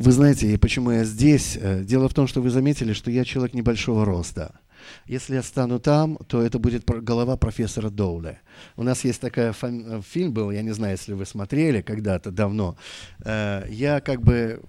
Вы 0.00 0.12
знаете, 0.12 0.56
почему 0.58 0.92
я 0.92 1.02
здесь? 1.02 1.58
Э, 1.60 1.82
дело 1.82 2.08
в 2.08 2.14
том, 2.14 2.28
что 2.28 2.40
вы 2.40 2.50
заметили, 2.50 2.92
что 2.92 3.10
я 3.10 3.24
человек 3.24 3.52
небольшого 3.52 4.04
роста. 4.04 4.60
Если 5.06 5.34
я 5.34 5.42
стану 5.42 5.80
там, 5.80 6.18
то 6.28 6.40
это 6.40 6.60
будет 6.60 6.84
голова 6.84 7.36
профессора 7.36 7.90
Доуля. 7.90 8.40
У 8.76 8.84
нас 8.84 9.02
есть 9.02 9.20
такой 9.20 9.52
э, 9.60 10.02
фильм 10.08 10.32
был, 10.32 10.52
я 10.52 10.62
не 10.62 10.70
знаю, 10.70 10.92
если 10.92 11.14
вы 11.14 11.26
смотрели 11.26 11.80
когда-то 11.80 12.30
давно. 12.30 12.76
Э, 13.24 13.64
я 13.68 14.00
как 14.00 14.22
бы... 14.22 14.62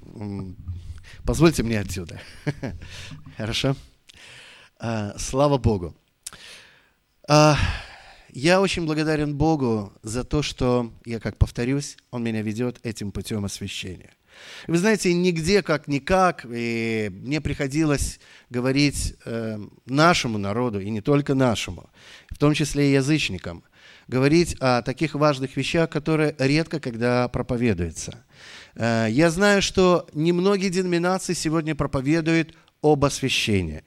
Позвольте 1.25 1.61
мне 1.61 1.79
отсюда. 1.79 2.19
Хорошо? 3.37 3.75
Слава 5.17 5.59
Богу. 5.59 5.95
Я 7.27 8.61
очень 8.61 8.87
благодарен 8.87 9.37
Богу 9.37 9.93
за 10.01 10.23
то, 10.23 10.41
что, 10.41 10.91
я 11.05 11.19
как 11.19 11.37
повторюсь, 11.37 11.97
Он 12.09 12.23
меня 12.23 12.41
ведет 12.41 12.79
этим 12.83 13.11
путем 13.11 13.45
освящения. 13.45 14.15
Вы 14.67 14.77
знаете, 14.77 15.13
нигде 15.13 15.61
как 15.61 15.87
никак, 15.87 16.45
и 16.49 17.09
мне 17.11 17.41
приходилось 17.41 18.19
говорить 18.49 19.15
э, 19.25 19.59
нашему 19.85 20.37
народу, 20.37 20.79
и 20.79 20.89
не 20.89 21.01
только 21.01 21.35
нашему, 21.35 21.89
в 22.29 22.37
том 22.37 22.53
числе 22.53 22.89
и 22.89 22.93
язычникам, 22.93 23.63
говорить 24.07 24.55
о 24.59 24.81
таких 24.81 25.15
важных 25.15 25.55
вещах, 25.55 25.89
которые 25.89 26.35
редко 26.39 26.79
когда 26.79 27.27
проповедуются. 27.27 28.25
Э, 28.75 29.07
я 29.09 29.29
знаю, 29.29 29.61
что 29.61 30.07
немногие 30.13 30.69
деноминации 30.69 31.33
сегодня 31.33 31.75
проповедуют 31.75 32.55
об 32.81 33.05
освящении. 33.05 33.83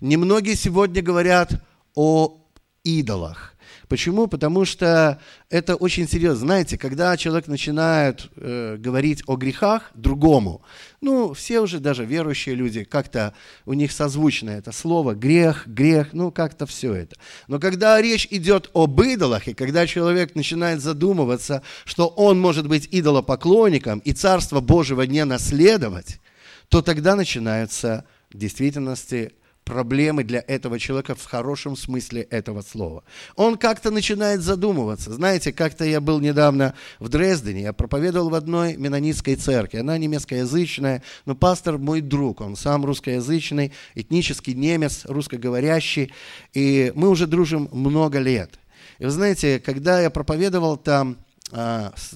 Немногие 0.00 0.56
сегодня 0.56 1.02
говорят 1.02 1.62
о 1.94 2.40
идолах. 2.84 3.53
Почему? 3.88 4.26
Потому 4.26 4.64
что 4.64 5.20
это 5.50 5.76
очень 5.76 6.08
серьезно. 6.08 6.46
Знаете, 6.46 6.78
когда 6.78 7.16
человек 7.16 7.48
начинает 7.48 8.30
э, 8.36 8.76
говорить 8.78 9.22
о 9.26 9.36
грехах 9.36 9.90
другому, 9.94 10.62
ну, 11.00 11.34
все 11.34 11.60
уже 11.60 11.80
даже 11.80 12.04
верующие 12.04 12.54
люди, 12.54 12.84
как-то 12.84 13.34
у 13.66 13.74
них 13.74 13.92
созвучно 13.92 14.50
это 14.50 14.72
слово 14.72 15.14
грех, 15.14 15.66
грех, 15.66 16.08
ну, 16.12 16.30
как-то 16.30 16.66
все 16.66 16.94
это. 16.94 17.16
Но 17.46 17.58
когда 17.58 18.00
речь 18.00 18.26
идет 18.30 18.70
об 18.74 19.00
идолах, 19.00 19.48
и 19.48 19.54
когда 19.54 19.86
человек 19.86 20.34
начинает 20.34 20.80
задумываться, 20.80 21.62
что 21.84 22.08
он 22.08 22.40
может 22.40 22.68
быть 22.68 22.88
идолопоклонником 22.90 23.98
и 24.00 24.12
Царство 24.12 24.60
Божьего 24.60 25.02
не 25.02 25.24
наследовать, 25.24 26.20
то 26.68 26.82
тогда 26.82 27.16
начинаются 27.16 28.06
в 28.32 28.38
действительности 28.38 29.32
проблемы 29.64 30.24
для 30.24 30.44
этого 30.46 30.78
человека 30.78 31.14
в 31.14 31.24
хорошем 31.24 31.76
смысле 31.76 32.22
этого 32.22 32.62
слова. 32.62 33.02
Он 33.34 33.56
как-то 33.56 33.90
начинает 33.90 34.42
задумываться. 34.42 35.12
Знаете, 35.12 35.52
как-то 35.52 35.84
я 35.84 36.00
был 36.00 36.20
недавно 36.20 36.74
в 36.98 37.08
Дрездене, 37.08 37.62
я 37.62 37.72
проповедовал 37.72 38.30
в 38.30 38.34
одной 38.34 38.76
менонитской 38.76 39.36
церкви. 39.36 39.78
Она 39.78 39.98
немецкоязычная, 39.98 41.02
но 41.24 41.34
пастор 41.34 41.78
мой 41.78 42.00
друг, 42.00 42.40
он 42.40 42.56
сам 42.56 42.84
русскоязычный, 42.84 43.72
этнический 43.94 44.54
немец, 44.54 45.02
русскоговорящий, 45.04 46.12
и 46.52 46.92
мы 46.94 47.08
уже 47.08 47.26
дружим 47.26 47.68
много 47.72 48.18
лет. 48.18 48.58
И 48.98 49.04
вы 49.04 49.10
знаете, 49.10 49.58
когда 49.58 50.00
я 50.00 50.10
проповедовал 50.10 50.76
там, 50.76 51.16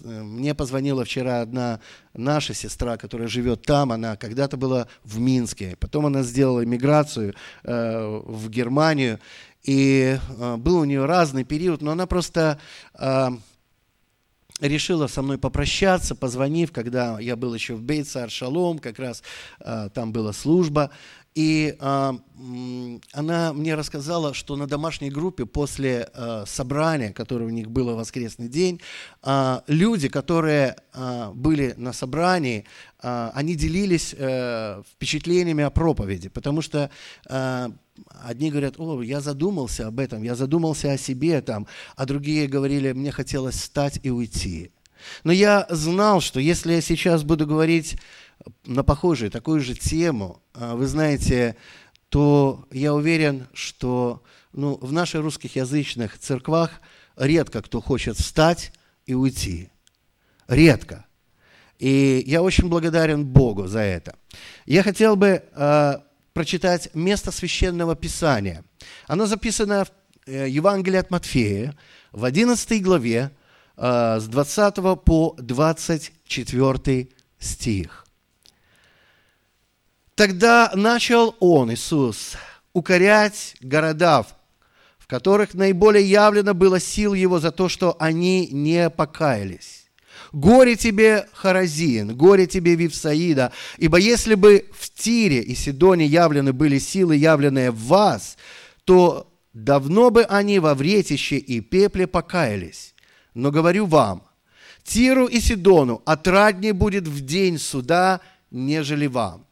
мне 0.05 0.55
позвонила 0.55 1.05
вчера 1.05 1.42
одна 1.42 1.81
наша 2.12 2.55
сестра, 2.55 2.97
которая 2.97 3.28
живет 3.28 3.62
там, 3.62 3.92
она 3.92 4.17
когда-то 4.17 4.56
была 4.56 4.89
в 5.05 5.19
Минске, 5.20 5.77
потом 5.78 6.06
она 6.06 6.22
сделала 6.22 6.64
иммиграцию 6.64 7.34
э, 7.62 8.20
в 8.27 8.50
Германию, 8.50 9.20
и 9.62 10.19
э, 10.19 10.56
был 10.56 10.78
у 10.78 10.84
нее 10.84 11.05
разный 11.05 11.45
период, 11.45 11.83
но 11.83 11.92
она 11.92 12.06
просто 12.06 12.58
решила 14.61 15.06
со 15.06 15.22
мной 15.22 15.39
попрощаться, 15.39 16.17
позвонив, 16.17 16.73
когда 16.73 17.20
я 17.20 17.36
был 17.36 17.55
еще 17.55 17.75
в 17.75 17.83
Бейцар 17.83 18.28
Шалом, 18.28 18.80
как 18.80 18.98
раз 18.98 19.23
там 19.95 20.12
была 20.12 20.33
служба, 20.33 20.91
и 21.39 21.77
э, 21.78 22.12
она 23.12 23.53
мне 23.53 23.77
рассказала, 23.77 24.35
что 24.35 24.57
на 24.57 24.67
домашней 24.67 25.08
группе 25.08 25.46
после 25.46 26.08
э, 26.12 26.45
собрания, 26.48 27.12
которое 27.12 27.45
у 27.45 27.51
них 27.51 27.70
было 27.70 27.92
в 27.92 27.98
воскресный 27.98 28.48
день, 28.48 28.80
э, 29.23 29.61
люди, 29.68 30.08
которые 30.08 30.74
э, 30.92 31.30
были 31.33 31.74
на 31.77 31.92
собрании, 31.92 32.64
э, 33.01 33.30
они 33.35 33.55
делились 33.55 34.17
э, 34.18 34.83
впечатлениями 34.90 35.62
о 35.62 35.70
проповеди, 35.70 36.29
потому 36.29 36.61
что 36.61 36.90
э, 37.30 37.68
одни 38.24 38.51
говорят, 38.51 38.74
о, 38.79 39.01
я 39.02 39.20
задумался 39.20 39.86
об 39.86 40.01
этом, 40.01 40.24
я 40.24 40.35
задумался 40.35 40.91
о 40.91 40.98
себе 40.98 41.41
там, 41.41 41.68
а 41.95 42.05
другие 42.05 42.48
говорили, 42.48 42.91
мне 42.91 43.12
хотелось 43.12 43.55
встать 43.55 44.01
и 44.02 44.11
уйти. 44.11 44.73
Но 45.23 45.30
я 45.30 45.68
знал, 45.70 46.20
что 46.20 46.41
если 46.41 46.73
я 46.73 46.80
сейчас 46.80 47.23
буду 47.23 47.46
говорить 47.46 47.96
на 48.64 48.82
похожую, 48.82 49.30
такую 49.30 49.60
же 49.60 49.74
тему, 49.74 50.42
а, 50.54 50.74
вы 50.74 50.86
знаете, 50.86 51.56
то 52.08 52.66
я 52.70 52.94
уверен, 52.94 53.46
что 53.52 54.22
ну, 54.52 54.78
в 54.80 54.92
наших 54.92 55.22
русскоязычных 55.22 56.18
церквах 56.18 56.70
редко 57.16 57.62
кто 57.62 57.80
хочет 57.80 58.16
встать 58.16 58.72
и 59.06 59.14
уйти. 59.14 59.70
Редко. 60.46 61.04
И 61.78 62.24
я 62.26 62.42
очень 62.42 62.68
благодарен 62.68 63.24
Богу 63.24 63.66
за 63.66 63.80
это. 63.80 64.16
Я 64.66 64.82
хотел 64.82 65.14
бы 65.16 65.42
э, 65.52 65.94
прочитать 66.32 66.94
место 66.94 67.30
священного 67.30 67.94
писания. 67.94 68.64
Оно 69.06 69.26
записано 69.26 69.84
в 69.84 69.90
э, 70.26 70.48
Евангелии 70.48 70.98
от 70.98 71.10
Матфея 71.10 71.76
в 72.10 72.24
11 72.24 72.82
главе 72.82 73.30
э, 73.76 74.18
с 74.20 74.26
20 74.26 74.74
по 75.05 75.36
24 75.38 77.08
стих. 77.38 78.08
Тогда 80.18 80.73
начал 80.74 81.36
он, 81.39 81.73
Иисус, 81.73 82.33
укорять 82.73 83.55
города, 83.61 84.27
в 84.98 85.06
которых 85.06 85.55
наиболее 85.55 86.05
явлено 86.05 86.55
было 86.55 86.80
сил 86.80 87.14
его 87.14 87.39
за 87.39 87.52
то, 87.52 87.68
что 87.68 87.95
они 88.01 88.48
не 88.48 88.90
покаялись. 88.90 89.89
Горе 90.33 90.74
тебе, 90.74 91.29
Харазин, 91.34 92.17
горе 92.17 92.48
тебе, 92.48 92.74
Вифсаида, 92.74 93.52
ибо 93.77 93.98
если 93.98 94.34
бы 94.34 94.68
в 94.77 94.90
Тире 94.90 95.40
и 95.40 95.55
Сидоне 95.55 96.06
явлены 96.06 96.52
были 96.52 96.80
силы, 96.80 97.14
явленные 97.14 97.70
в 97.70 97.79
вас, 97.85 98.36
то 98.83 99.33
давно 99.52 100.11
бы 100.11 100.24
они 100.24 100.58
во 100.58 100.74
вретище 100.74 101.36
и 101.36 101.61
пепле 101.61 102.08
покаялись. 102.08 102.92
Но 103.35 103.52
говорю 103.52 103.86
вам, 103.86 104.24
Тиру 104.83 105.27
и 105.27 105.39
Сидону 105.39 106.02
отраднее 106.05 106.73
будет 106.73 107.06
в 107.06 107.24
день 107.24 107.56
суда, 107.56 108.20
нежели 108.50 109.06
вам. 109.06 109.48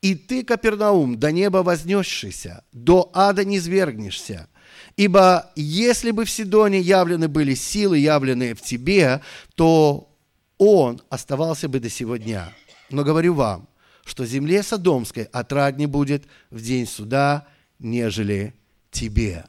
И 0.00 0.14
ты, 0.14 0.44
Капернаум, 0.44 1.18
до 1.18 1.32
неба 1.32 1.58
вознесшийся, 1.58 2.64
до 2.72 3.10
ада 3.12 3.44
не 3.44 3.60
свергнешься. 3.60 4.48
Ибо 4.96 5.50
если 5.56 6.12
бы 6.12 6.24
в 6.24 6.30
Сидоне 6.30 6.80
явлены 6.80 7.28
были 7.28 7.54
силы, 7.54 7.98
явленные 7.98 8.54
в 8.54 8.60
тебе, 8.60 9.22
то 9.54 10.08
он 10.56 11.02
оставался 11.08 11.68
бы 11.68 11.80
до 11.80 11.88
сего 11.88 12.16
дня. 12.16 12.52
Но 12.90 13.04
говорю 13.04 13.34
вам, 13.34 13.68
что 14.04 14.24
земле 14.24 14.62
Содомской 14.62 15.24
отраднее 15.24 15.88
будет 15.88 16.24
в 16.50 16.60
день 16.60 16.86
суда, 16.86 17.46
нежели 17.78 18.54
тебе. 18.90 19.44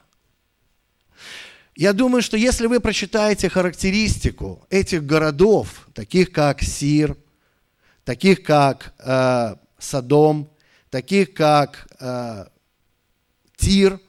Я 1.75 1.93
думаю, 1.93 2.21
что 2.21 2.35
если 2.35 2.67
вы 2.67 2.79
прочитаете 2.79 3.49
характеристику 3.49 4.65
этих 4.69 5.05
городов, 5.05 5.87
таких 5.93 6.31
как 6.31 6.61
Сир, 6.61 7.15
таких 8.03 8.43
как 8.43 8.93
э, 8.99 9.55
Содом, 9.79 10.49
таких 10.89 11.33
как 11.33 11.87
э, 11.99 12.45
Тир, 13.57 13.99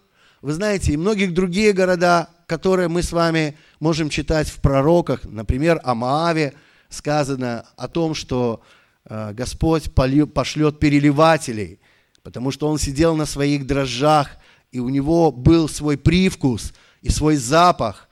вы 0.42 0.52
знаете, 0.52 0.92
и 0.92 0.96
многих 0.96 1.34
другие 1.34 1.72
города, 1.72 2.30
которые 2.46 2.88
мы 2.88 3.02
с 3.02 3.12
вами 3.12 3.56
можем 3.78 4.10
читать 4.10 4.48
в 4.48 4.60
пророках, 4.60 5.24
например, 5.24 5.80
о 5.84 5.94
Моаве 5.94 6.54
сказано 6.88 7.66
о 7.76 7.88
том, 7.88 8.14
что 8.14 8.62
э, 9.04 9.32
Господь 9.32 9.92
пошлет 9.94 10.78
переливателей, 10.78 11.78
потому 12.22 12.50
что 12.50 12.68
он 12.68 12.78
сидел 12.78 13.16
на 13.16 13.26
своих 13.26 13.66
дрожжах, 13.66 14.30
и 14.72 14.80
у 14.80 14.88
него 14.88 15.32
был 15.32 15.68
свой 15.68 15.96
привкус 15.96 16.72
и 17.02 17.10
свой 17.10 17.36
запах, 17.36 18.08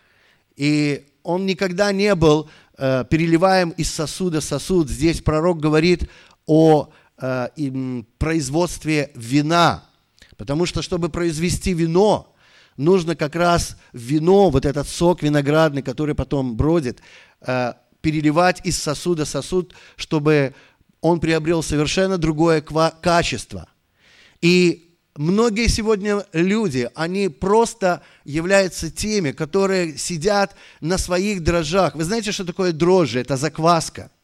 и 0.57 1.07
он 1.23 1.47
никогда 1.47 1.93
не 1.93 2.15
был 2.15 2.49
э, 2.77 3.05
переливаем 3.09 3.71
из 3.71 3.91
сосуда 3.91 4.41
сосуд. 4.41 4.89
Здесь 4.89 5.21
пророк 5.21 5.61
говорит 5.61 6.09
о 6.47 6.91
э, 7.21 8.03
производстве 8.19 9.11
вина. 9.15 9.85
Потому 10.37 10.67
что, 10.67 10.83
чтобы 10.83 11.09
произвести 11.09 11.73
вино, 11.75 12.35
нужно 12.77 13.17
как 13.17 13.35
раз 13.35 13.77
вино, 13.93 14.51
вот 14.51 14.65
этот 14.65 14.89
сок 14.89 15.23
виноградный, 15.23 15.83
который 15.83 16.15
потом 16.15 16.57
бродит, 16.57 17.01
э, 17.41 17.75
переливать 18.01 18.61
из 18.65 18.79
сосуда 18.79 19.25
в 19.25 19.29
сосуд, 19.29 19.75
чтобы 19.97 20.55
он 21.01 21.21
приобрел 21.21 21.63
совершенно 21.63 22.19
другое 22.19 22.61
качество. 22.61 23.69
И 24.41 24.95
многие 25.17 25.69
сегодня 25.69 26.25
люди, 26.33 26.89
они 26.95 27.29
просто 27.29 28.03
являются 28.25 28.91
теми, 28.91 29.33
которые 29.33 29.99
сидят 29.99 30.55
на 30.81 30.99
своих 30.99 31.43
дрожжах. 31.43 31.97
Вы 31.97 32.05
знаете, 32.05 32.31
что 32.31 32.45
такое 32.45 32.73
дрожжи? 32.73 33.21
Это 33.21 33.37
закваска– 33.37 34.11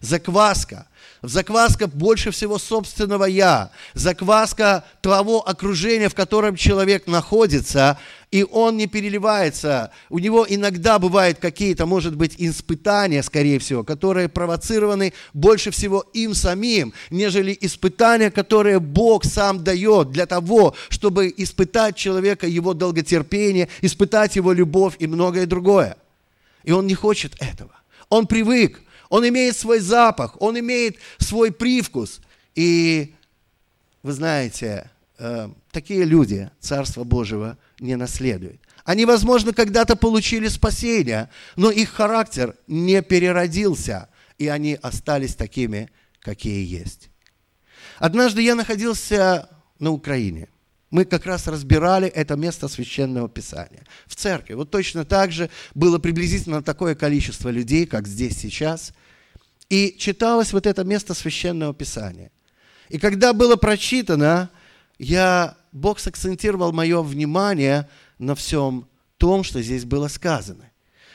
Закваска. 0.00 0.88
Закваска 1.22 1.86
больше 1.86 2.30
всего 2.30 2.58
собственного 2.58 3.24
«я». 3.24 3.70
Закваска 3.92 4.84
того 5.02 5.46
окружения, 5.46 6.08
в 6.08 6.14
котором 6.14 6.56
человек 6.56 7.06
находится, 7.06 7.98
и 8.30 8.42
он 8.42 8.78
не 8.78 8.86
переливается. 8.86 9.90
У 10.08 10.18
него 10.18 10.46
иногда 10.48 10.98
бывают 10.98 11.38
какие-то, 11.38 11.84
может 11.84 12.16
быть, 12.16 12.36
испытания, 12.38 13.22
скорее 13.22 13.58
всего, 13.58 13.84
которые 13.84 14.30
провоцированы 14.30 15.12
больше 15.34 15.70
всего 15.70 16.06
им 16.14 16.34
самим, 16.34 16.94
нежели 17.10 17.56
испытания, 17.60 18.30
которые 18.30 18.80
Бог 18.80 19.24
сам 19.24 19.62
дает 19.62 20.12
для 20.12 20.24
того, 20.24 20.74
чтобы 20.88 21.32
испытать 21.36 21.96
человека, 21.96 22.46
его 22.46 22.72
долготерпение, 22.72 23.68
испытать 23.82 24.36
его 24.36 24.52
любовь 24.52 24.94
и 24.98 25.06
многое 25.06 25.44
другое. 25.44 25.98
И 26.64 26.72
он 26.72 26.86
не 26.86 26.94
хочет 26.94 27.34
этого. 27.40 27.72
Он 28.08 28.26
привык, 28.26 28.80
он 29.10 29.28
имеет 29.28 29.56
свой 29.56 29.80
запах, 29.80 30.40
он 30.40 30.58
имеет 30.58 30.96
свой 31.18 31.52
привкус. 31.52 32.20
И 32.54 33.14
вы 34.02 34.12
знаете, 34.12 34.90
э, 35.18 35.50
такие 35.72 36.04
люди 36.04 36.50
Царство 36.60 37.04
Божьего 37.04 37.58
не 37.80 37.96
наследуют. 37.96 38.60
Они, 38.84 39.04
возможно, 39.04 39.52
когда-то 39.52 39.96
получили 39.96 40.48
спасение, 40.48 41.28
но 41.56 41.70
их 41.70 41.90
характер 41.90 42.56
не 42.66 43.02
переродился, 43.02 44.08
и 44.38 44.48
они 44.48 44.78
остались 44.80 45.34
такими, 45.34 45.90
какие 46.20 46.64
есть. 46.64 47.10
Однажды 47.98 48.40
я 48.40 48.54
находился 48.54 49.50
на 49.78 49.90
Украине– 49.90 50.48
мы 50.90 51.04
как 51.04 51.26
раз 51.26 51.46
разбирали 51.46 52.08
это 52.08 52.36
место 52.36 52.68
священного 52.68 53.28
писания 53.28 53.84
в 54.06 54.16
церкви. 54.16 54.54
Вот 54.54 54.70
точно 54.70 55.04
так 55.04 55.30
же 55.32 55.50
было 55.74 55.98
приблизительно 55.98 56.62
такое 56.62 56.94
количество 56.94 57.48
людей, 57.48 57.86
как 57.86 58.08
здесь 58.08 58.36
сейчас. 58.36 58.92
И 59.68 59.96
читалось 59.98 60.52
вот 60.52 60.66
это 60.66 60.82
место 60.82 61.14
священного 61.14 61.72
писания. 61.72 62.32
И 62.88 62.98
когда 62.98 63.32
было 63.32 63.54
прочитано, 63.54 64.50
я, 64.98 65.56
Бог 65.70 66.00
сакцентировал 66.00 66.72
мое 66.72 67.02
внимание 67.02 67.88
на 68.18 68.34
всем 68.34 68.88
том, 69.16 69.44
что 69.44 69.62
здесь 69.62 69.84
было 69.84 70.08
сказано. 70.08 70.70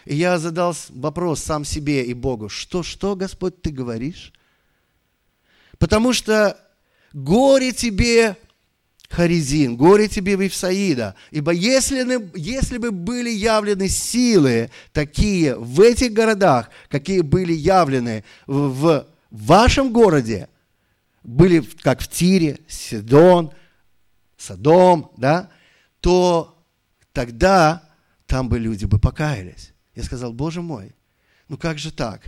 И 0.06 0.16
я 0.16 0.40
задал 0.40 0.76
вопрос 0.90 1.44
сам 1.44 1.66
себе 1.66 2.06
и 2.06 2.14
Богу, 2.14 2.48
что, 2.48 2.82
что, 2.82 3.16
Господь, 3.16 3.62
ты 3.62 3.72
говоришь? 3.72 4.32
Потому 5.80 6.14
что 6.14 6.58
горе 7.12 7.74
тебе, 7.74 8.38
Харизин, 9.10 9.78
горе 9.78 10.08
тебе, 10.08 10.36
Вифсаида, 10.36 11.16
ибо 11.32 11.52
если, 11.52 12.30
если 12.38 12.78
бы 12.78 12.92
были 12.92 13.30
явлены 13.30 13.88
силы 13.88 14.72
такие 14.94 15.56
в 15.56 15.80
этих 15.82 16.14
городах, 16.14 16.70
какие 16.90 17.22
были 17.22 17.54
явлены 17.54 18.24
в, 18.48 19.08
вашем 19.32 19.92
городе, 19.92 20.50
были 21.24 21.60
как 21.82 22.02
в 22.02 22.08
Тире, 22.08 22.60
Сидон, 22.68 23.52
Содом, 24.38 25.12
да, 25.18 25.50
то 26.00 26.64
тогда 27.14 27.90
там 28.28 28.50
бы 28.50 28.60
люди 28.60 28.86
бы 28.86 29.00
покаялись. 29.00 29.74
Я 29.96 30.04
сказал, 30.04 30.34
Боже 30.34 30.62
мой, 30.62 30.96
ну 31.48 31.58
как 31.58 31.78
же 31.78 31.92
так? 31.92 32.22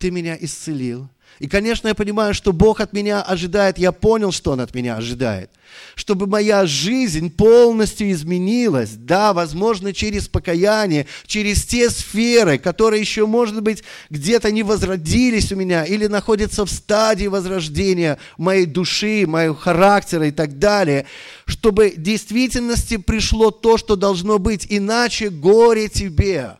Ты 0.00 0.10
меня 0.10 0.36
исцелил, 0.40 1.08
и, 1.38 1.46
конечно, 1.46 1.88
я 1.88 1.94
понимаю, 1.94 2.34
что 2.34 2.52
Бог 2.52 2.80
от 2.80 2.92
меня 2.92 3.22
ожидает, 3.22 3.78
я 3.78 3.92
понял, 3.92 4.32
что 4.32 4.52
Он 4.52 4.60
от 4.60 4.74
меня 4.74 4.96
ожидает. 4.96 5.50
Чтобы 5.94 6.26
моя 6.26 6.66
жизнь 6.66 7.30
полностью 7.30 8.10
изменилась, 8.10 8.90
да, 8.90 9.32
возможно, 9.32 9.94
через 9.94 10.28
покаяние, 10.28 11.06
через 11.26 11.64
те 11.64 11.88
сферы, 11.88 12.58
которые 12.58 13.00
еще, 13.00 13.26
может 13.26 13.62
быть, 13.62 13.84
где-то 14.10 14.50
не 14.50 14.62
возродились 14.62 15.52
у 15.52 15.56
меня 15.56 15.84
или 15.84 16.08
находятся 16.08 16.66
в 16.66 16.70
стадии 16.70 17.26
возрождения 17.26 18.18
моей 18.36 18.66
души, 18.66 19.24
моего 19.26 19.54
характера 19.54 20.26
и 20.28 20.32
так 20.32 20.58
далее, 20.58 21.06
чтобы 21.46 21.94
в 21.96 22.02
действительности 22.02 22.96
пришло 22.96 23.50
то, 23.50 23.78
что 23.78 23.96
должно 23.96 24.38
быть, 24.38 24.66
иначе 24.68 25.30
горе 25.30 25.88
тебе 25.88 26.56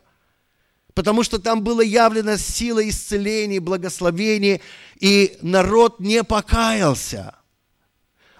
потому 0.93 1.23
что 1.23 1.39
там 1.39 1.63
была 1.63 1.83
явлена 1.83 2.37
сила 2.37 2.87
исцеления, 2.87 3.59
благословения, 3.59 4.61
и 4.99 5.37
народ 5.41 5.99
не 5.99 6.23
покаялся. 6.23 7.35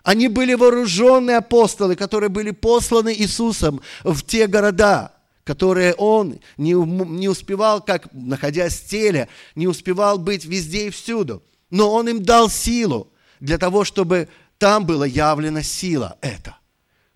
Они 0.04 0.28
были 0.28 0.56
вооруженные 0.56 1.38
апостолы, 1.38 1.96
которые 1.96 2.30
были 2.30 2.52
посланы 2.52 3.14
Иисусом 3.14 3.82
в 4.04 4.24
те 4.24 4.48
города, 4.48 5.14
которые 5.44 5.94
он 5.94 6.40
не, 6.58 6.74
не 6.74 7.30
успевал, 7.30 7.82
как 7.82 8.12
находясь 8.12 8.80
в 8.80 8.90
теле, 8.90 9.28
не 9.56 9.68
успевал 9.68 10.18
быть 10.18 10.46
везде 10.46 10.88
и 10.88 10.90
всюду. 10.90 11.44
Но 11.70 11.92
он 11.92 12.10
им 12.10 12.24
дал 12.24 12.50
силу 12.50 13.14
для 13.40 13.58
того, 13.58 13.84
чтобы 13.84 14.28
там 14.58 14.86
была 14.86 15.06
явлена 15.06 15.64
сила 15.64 16.18
эта 16.22 16.58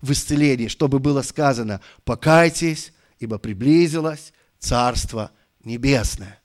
в 0.00 0.12
исцелении, 0.12 0.68
чтобы 0.68 0.98
было 0.98 1.22
сказано, 1.22 1.80
покайтесь, 2.04 2.92
ибо 3.18 3.38
приблизилось 3.38 4.32
Царство 4.66 5.30
Небесное. 5.62 6.40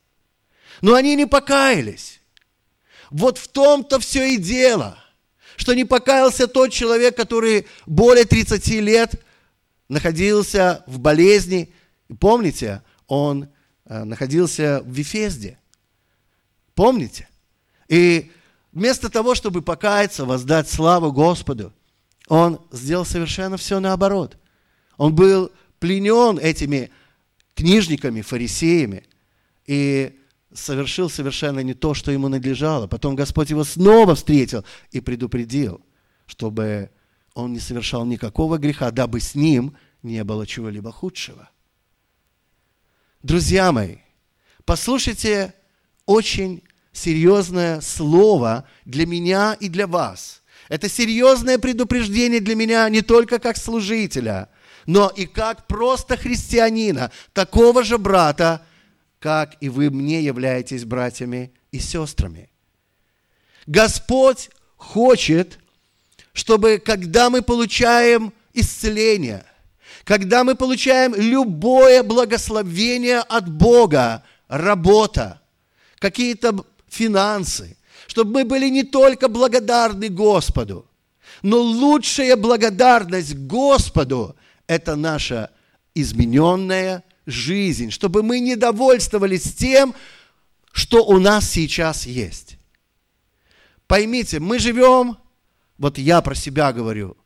Но 0.81 0.93
они 0.93 1.15
не 1.15 1.25
покаялись. 1.25 2.21
Вот 3.09 3.37
в 3.37 3.47
том-то 3.47 3.99
все 3.99 4.33
и 4.33 4.37
дело, 4.37 4.97
что 5.57 5.73
не 5.73 5.85
покаялся 5.85 6.47
тот 6.47 6.71
человек, 6.71 7.17
который 7.17 7.67
более 7.85 8.25
30 8.25 8.67
лет 8.81 9.21
находился 9.89 10.83
в 10.87 10.99
болезни. 10.99 11.73
Помните, 12.19 12.83
он 13.07 13.49
э, 13.85 14.03
находился 14.03 14.81
в 14.85 14.91
Вифезде. 14.91 15.59
Помните? 16.75 17.27
И 17.89 18.31
вместо 18.71 19.09
того, 19.09 19.35
чтобы 19.35 19.61
покаяться, 19.61 20.25
воздать 20.25 20.69
славу 20.69 21.11
Господу, 21.11 21.73
он 22.27 22.61
сделал 22.71 23.05
совершенно 23.05 23.57
все 23.57 23.79
наоборот. 23.79 24.37
Он 24.97 25.13
был 25.13 25.51
пленен 25.79 26.37
этими 26.39 26.91
книжниками, 27.61 28.21
фарисеями, 28.21 29.03
и 29.67 30.19
совершил 30.51 31.11
совершенно 31.11 31.59
не 31.59 31.75
то, 31.75 31.93
что 31.93 32.11
ему 32.11 32.27
надлежало. 32.27 32.87
Потом 32.87 33.15
Господь 33.15 33.51
его 33.51 33.63
снова 33.63 34.15
встретил 34.15 34.65
и 34.89 34.99
предупредил, 34.99 35.79
чтобы 36.25 36.89
он 37.35 37.53
не 37.53 37.59
совершал 37.59 38.03
никакого 38.05 38.57
греха, 38.57 38.89
дабы 38.89 39.19
с 39.19 39.35
ним 39.35 39.77
не 40.01 40.23
было 40.23 40.47
чего-либо 40.47 40.91
худшего. 40.91 41.51
Друзья 43.21 43.71
мои, 43.71 43.97
послушайте 44.65 45.53
очень 46.07 46.63
серьезное 46.91 47.79
слово 47.81 48.67
для 48.85 49.05
меня 49.05 49.53
и 49.53 49.69
для 49.69 49.85
вас. 49.85 50.41
Это 50.67 50.89
серьезное 50.89 51.59
предупреждение 51.59 52.39
для 52.39 52.55
меня 52.55 52.89
не 52.89 53.03
только 53.03 53.37
как 53.37 53.55
служителя– 53.55 54.49
но 54.85 55.09
и 55.09 55.25
как 55.25 55.67
просто 55.67 56.17
христианина, 56.17 57.11
такого 57.33 57.83
же 57.83 57.97
брата, 57.97 58.65
как 59.19 59.55
и 59.61 59.69
вы 59.69 59.89
мне 59.89 60.21
являетесь 60.21 60.85
братьями 60.85 61.51
и 61.71 61.79
сестрами. 61.79 62.49
Господь 63.67 64.49
хочет, 64.77 65.59
чтобы 66.33 66.81
когда 66.83 67.29
мы 67.29 67.41
получаем 67.41 68.33
исцеление, 68.53 69.45
когда 70.03 70.43
мы 70.43 70.55
получаем 70.55 71.13
любое 71.15 72.03
благословение 72.03 73.19
от 73.19 73.49
Бога, 73.49 74.23
работа, 74.47 75.41
какие-то 75.99 76.65
финансы, 76.89 77.77
чтобы 78.07 78.33
мы 78.33 78.45
были 78.45 78.69
не 78.69 78.83
только 78.83 79.27
благодарны 79.27 80.09
Господу, 80.09 80.87
но 81.43 81.57
лучшая 81.57 82.35
благодарность 82.35 83.35
Господу 83.35 84.35
это 84.71 84.95
наша 84.95 85.51
измененная 85.95 87.03
жизнь, 87.25 87.91
чтобы 87.91 88.23
мы 88.23 88.39
не 88.39 88.55
довольствовались 88.55 89.53
тем, 89.53 89.93
что 90.71 91.03
у 91.03 91.19
нас 91.19 91.49
сейчас 91.49 92.05
есть. 92.05 92.55
Поймите, 93.85 94.39
мы 94.39 94.59
живем, 94.59 95.17
вот 95.77 95.97
я 95.97 96.21
про 96.21 96.35
себя 96.35 96.71
говорю, 96.71 97.17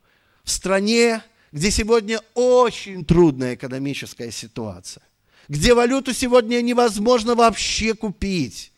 в 0.44 0.50
стране, 0.50 1.22
где 1.52 1.70
сегодня 1.70 2.20
очень 2.34 3.06
трудная 3.06 3.54
экономическая 3.54 4.32
ситуация, 4.32 5.04
где 5.48 5.76
валюту 5.76 6.16
сегодня 6.16 6.60
невозможно 6.62 7.36
вообще 7.36 7.94
купить, 7.94 8.72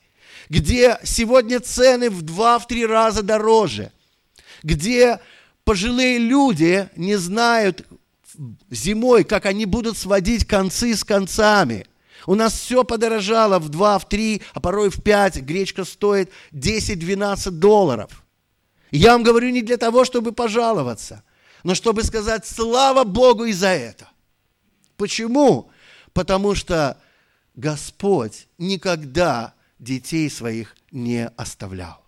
где 0.49 0.99
сегодня 1.05 1.61
цены 1.61 2.09
в 2.09 2.21
два-три 2.21 2.85
раза 2.85 3.23
дороже, 3.23 3.93
где 4.61 5.21
пожилые 5.63 6.17
люди 6.17 6.89
не 6.97 7.15
знают, 7.15 7.87
зимой, 8.69 9.23
как 9.23 9.45
они 9.45 9.65
будут 9.65 9.97
сводить 9.97 10.45
концы 10.45 10.95
с 10.95 11.03
концами. 11.03 11.85
У 12.25 12.35
нас 12.35 12.53
все 12.53 12.83
подорожало 12.83 13.59
в 13.59 13.69
2, 13.69 13.99
в 13.99 14.09
3, 14.09 14.41
а 14.53 14.59
порой 14.59 14.89
в 14.89 15.01
5. 15.01 15.37
Гречка 15.37 15.85
стоит 15.85 16.31
10-12 16.51 17.51
долларов. 17.51 18.23
Я 18.91 19.13
вам 19.13 19.23
говорю 19.23 19.49
не 19.49 19.61
для 19.61 19.77
того, 19.77 20.05
чтобы 20.05 20.31
пожаловаться, 20.31 21.23
но 21.63 21.75
чтобы 21.75 22.03
сказать 22.03 22.45
слава 22.45 23.03
Богу 23.03 23.45
и 23.45 23.53
за 23.53 23.69
это. 23.69 24.09
Почему? 24.95 25.69
Потому 26.13 26.55
что 26.55 26.97
Господь 27.55 28.47
никогда 28.57 29.53
детей 29.79 30.29
своих 30.29 30.75
не 30.91 31.27
оставлял. 31.37 32.06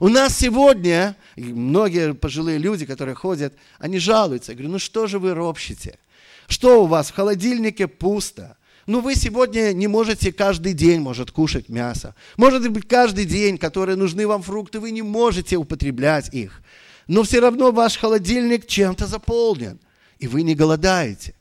У 0.00 0.08
нас 0.08 0.36
сегодня, 0.38 1.16
многие 1.36 2.14
пожилые 2.14 2.58
люди, 2.58 2.86
которые 2.86 3.14
ходят, 3.14 3.54
они 3.78 3.98
жалуются. 3.98 4.52
Я 4.52 4.56
говорю, 4.56 4.72
ну 4.72 4.78
что 4.78 5.06
же 5.06 5.18
вы 5.18 5.34
ропщите? 5.34 5.98
Что 6.46 6.84
у 6.84 6.86
вас 6.86 7.10
в 7.10 7.14
холодильнике 7.14 7.88
пусто? 7.88 8.56
Ну 8.86 9.00
вы 9.00 9.16
сегодня 9.16 9.72
не 9.72 9.86
можете 9.86 10.32
каждый 10.32 10.72
день, 10.72 11.00
может, 11.00 11.30
кушать 11.30 11.68
мясо. 11.68 12.14
Может 12.36 12.70
быть, 12.70 12.88
каждый 12.88 13.24
день, 13.24 13.58
которые 13.58 13.96
нужны 13.96 14.26
вам 14.26 14.42
фрукты, 14.42 14.80
вы 14.80 14.92
не 14.92 15.02
можете 15.02 15.56
употреблять 15.56 16.32
их. 16.32 16.62
Но 17.06 17.22
все 17.22 17.40
равно 17.40 17.72
ваш 17.72 17.98
холодильник 17.98 18.66
чем-то 18.66 19.06
заполнен, 19.06 19.80
и 20.18 20.28
вы 20.28 20.42
не 20.42 20.54
голодаете. 20.54 21.34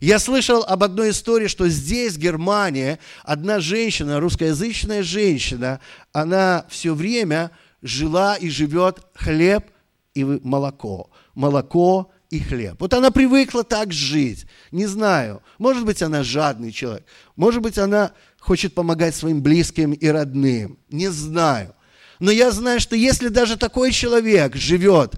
Я 0.00 0.18
слышал 0.20 0.62
об 0.62 0.84
одной 0.84 1.10
истории, 1.10 1.48
что 1.48 1.68
здесь, 1.68 2.14
в 2.14 2.18
Германии, 2.18 2.98
одна 3.24 3.58
женщина, 3.58 4.20
русскоязычная 4.20 5.02
женщина, 5.02 5.80
она 6.12 6.64
все 6.68 6.94
время 6.94 7.50
жила 7.82 8.36
и 8.36 8.48
живет 8.48 9.00
хлеб 9.14 9.70
и 10.14 10.24
молоко. 10.24 11.10
Молоко 11.34 12.10
и 12.30 12.40
хлеб. 12.40 12.76
Вот 12.80 12.92
она 12.92 13.10
привыкла 13.10 13.64
так 13.64 13.92
жить. 13.92 14.46
Не 14.70 14.86
знаю. 14.86 15.42
Может 15.58 15.84
быть, 15.84 16.02
она 16.02 16.22
жадный 16.22 16.72
человек. 16.72 17.06
Может 17.36 17.62
быть, 17.62 17.78
она 17.78 18.12
хочет 18.38 18.74
помогать 18.74 19.14
своим 19.14 19.42
близким 19.42 19.92
и 19.92 20.06
родным. 20.08 20.78
Не 20.90 21.08
знаю. 21.08 21.74
Но 22.18 22.30
я 22.30 22.50
знаю, 22.50 22.80
что 22.80 22.96
если 22.96 23.28
даже 23.28 23.56
такой 23.56 23.92
человек 23.92 24.56
живет 24.56 25.14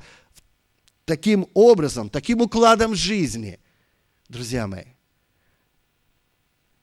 таким 1.05 1.49
образом, 1.55 2.11
таким 2.11 2.43
укладом 2.43 2.95
жизни, 2.95 3.59
друзья 4.29 4.67
мои, 4.67 4.85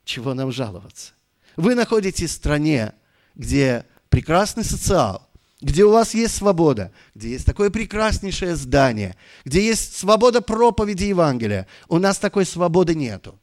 чего 0.04 0.34
нам 0.34 0.52
жаловаться? 0.52 1.14
Вы 1.56 1.76
находитесь 1.76 2.32
в 2.32 2.34
стране, 2.34 2.94
где 3.36 3.86
прекрасный 4.10 4.64
социал, 4.64 5.27
где 5.62 5.84
у 5.86 5.92
вас 5.92 6.14
есть 6.14 6.36
свобода, 6.36 6.92
где 7.16 7.32
есть 7.32 7.46
такое 7.46 7.70
прекраснейшее 7.70 8.56
здание, 8.56 9.16
где 9.44 9.66
есть 9.66 9.98
свобода 9.98 10.42
проповеди 10.42 11.06
Евангелия. 11.06 11.68
У 11.88 11.98
нас 11.98 12.20
такой 12.20 12.46
свободы 12.46 12.94
нету. 12.94 13.40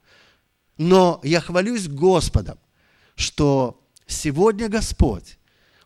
Но 0.77 1.21
я 1.23 1.41
хвалюсь 1.41 1.89
Господом, 1.89 2.59
что 3.17 3.81
сегодня 4.07 4.69
Господь, 4.69 5.39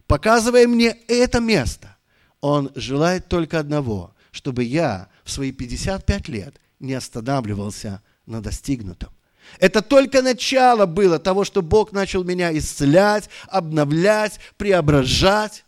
показывая 0.06 0.66
мне 0.66 0.96
это 1.08 1.40
место, 1.40 1.96
Он 2.40 2.70
желает 2.74 3.28
только 3.28 3.58
одного, 3.58 4.14
чтобы 4.30 4.64
я 4.64 5.08
в 5.24 5.30
свои 5.30 5.52
55 5.52 6.28
лет 6.28 6.60
не 6.78 6.94
останавливался 6.94 8.02
на 8.26 8.42
достигнутом. 8.42 9.10
Это 9.58 9.80
только 9.80 10.20
начало 10.20 10.84
было 10.84 11.18
того, 11.18 11.44
что 11.44 11.62
Бог 11.62 11.92
начал 11.92 12.22
меня 12.22 12.56
исцелять, 12.56 13.30
обновлять, 13.48 14.40
преображать. 14.58 15.64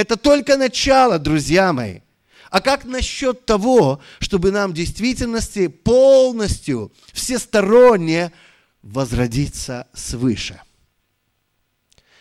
Это 0.00 0.16
только 0.16 0.56
начало, 0.56 1.18
друзья 1.18 1.74
мои. 1.74 2.00
А 2.48 2.62
как 2.62 2.86
насчет 2.86 3.44
того, 3.44 4.00
чтобы 4.18 4.50
нам 4.50 4.70
в 4.70 4.74
действительности 4.74 5.68
полностью, 5.68 6.90
всесторонне 7.12 8.32
возродиться 8.80 9.88
свыше? 9.92 10.62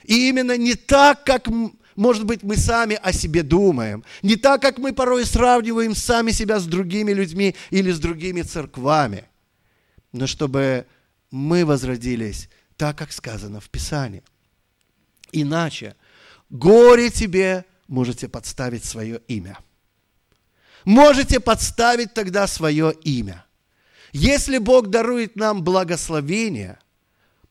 И 0.04 0.28
именно 0.28 0.58
не 0.58 0.76
так, 0.76 1.24
как, 1.24 1.48
может 1.96 2.26
быть, 2.26 2.44
мы 2.44 2.58
сами 2.58 3.00
о 3.02 3.14
себе 3.14 3.44
думаем, 3.44 4.04
не 4.24 4.36
так, 4.36 4.62
как 4.62 4.78
мы 4.78 4.92
порой 4.92 5.26
сравниваем 5.26 5.96
сами 5.96 6.32
себя 6.32 6.60
с 6.60 6.66
другими 6.66 7.14
людьми 7.14 7.56
или 7.70 7.92
с 7.92 8.00
другими 8.00 8.42
церквами, 8.42 9.24
но 10.12 10.28
чтобы 10.28 10.86
мы 11.32 11.64
возродились 11.64 12.50
так, 12.76 12.98
как 12.98 13.14
сказано 13.14 13.62
в 13.62 13.70
Писании. 13.70 14.24
Иначе 15.32 15.96
горе 16.50 17.10
тебе 17.10 17.64
можете 17.90 18.30
подставить 18.30 18.86
свое 18.86 19.20
имя. 19.28 19.58
Можете 20.86 21.40
подставить 21.40 22.14
тогда 22.14 22.48
свое 22.48 22.94
имя. 23.04 23.46
Если 24.14 24.58
Бог 24.58 24.90
дарует 24.90 25.36
нам 25.36 25.64
благословение, 25.64 26.80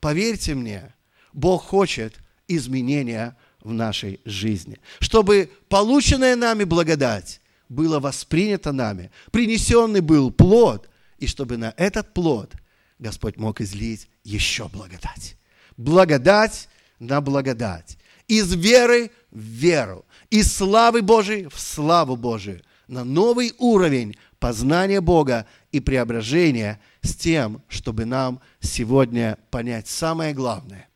поверьте 0.00 0.54
мне, 0.54 0.94
Бог 1.32 1.64
хочет 1.64 2.14
изменения 2.48 3.36
в 3.62 3.72
нашей 3.72 4.20
жизни. 4.24 4.78
Чтобы 5.00 5.50
полученная 5.68 6.36
нами 6.36 6.64
благодать 6.64 7.40
была 7.68 8.00
воспринята 8.00 8.72
нами, 8.72 9.10
принесенный 9.30 10.00
был 10.00 10.30
плод, 10.30 10.88
и 11.18 11.26
чтобы 11.26 11.58
на 11.58 11.74
этот 11.76 12.14
плод 12.14 12.52
Господь 12.98 13.36
мог 13.36 13.60
излить 13.60 14.08
еще 14.24 14.68
благодать. 14.68 15.36
Благодать 15.76 16.68
на 16.98 17.20
благодать. 17.20 17.98
Из 18.26 18.52
веры 18.54 19.10
в 19.30 19.38
веру 19.38 20.04
из 20.30 20.52
славы 20.54 21.02
Божией 21.02 21.48
в 21.48 21.58
славу 21.58 22.16
Божию, 22.16 22.62
на 22.86 23.04
новый 23.04 23.52
уровень 23.58 24.16
познания 24.38 25.00
Бога 25.00 25.46
и 25.72 25.80
преображения 25.80 26.80
с 27.02 27.14
тем, 27.14 27.62
чтобы 27.68 28.04
нам 28.04 28.40
сегодня 28.60 29.38
понять 29.50 29.88
самое 29.88 30.32
главное. 30.32 30.88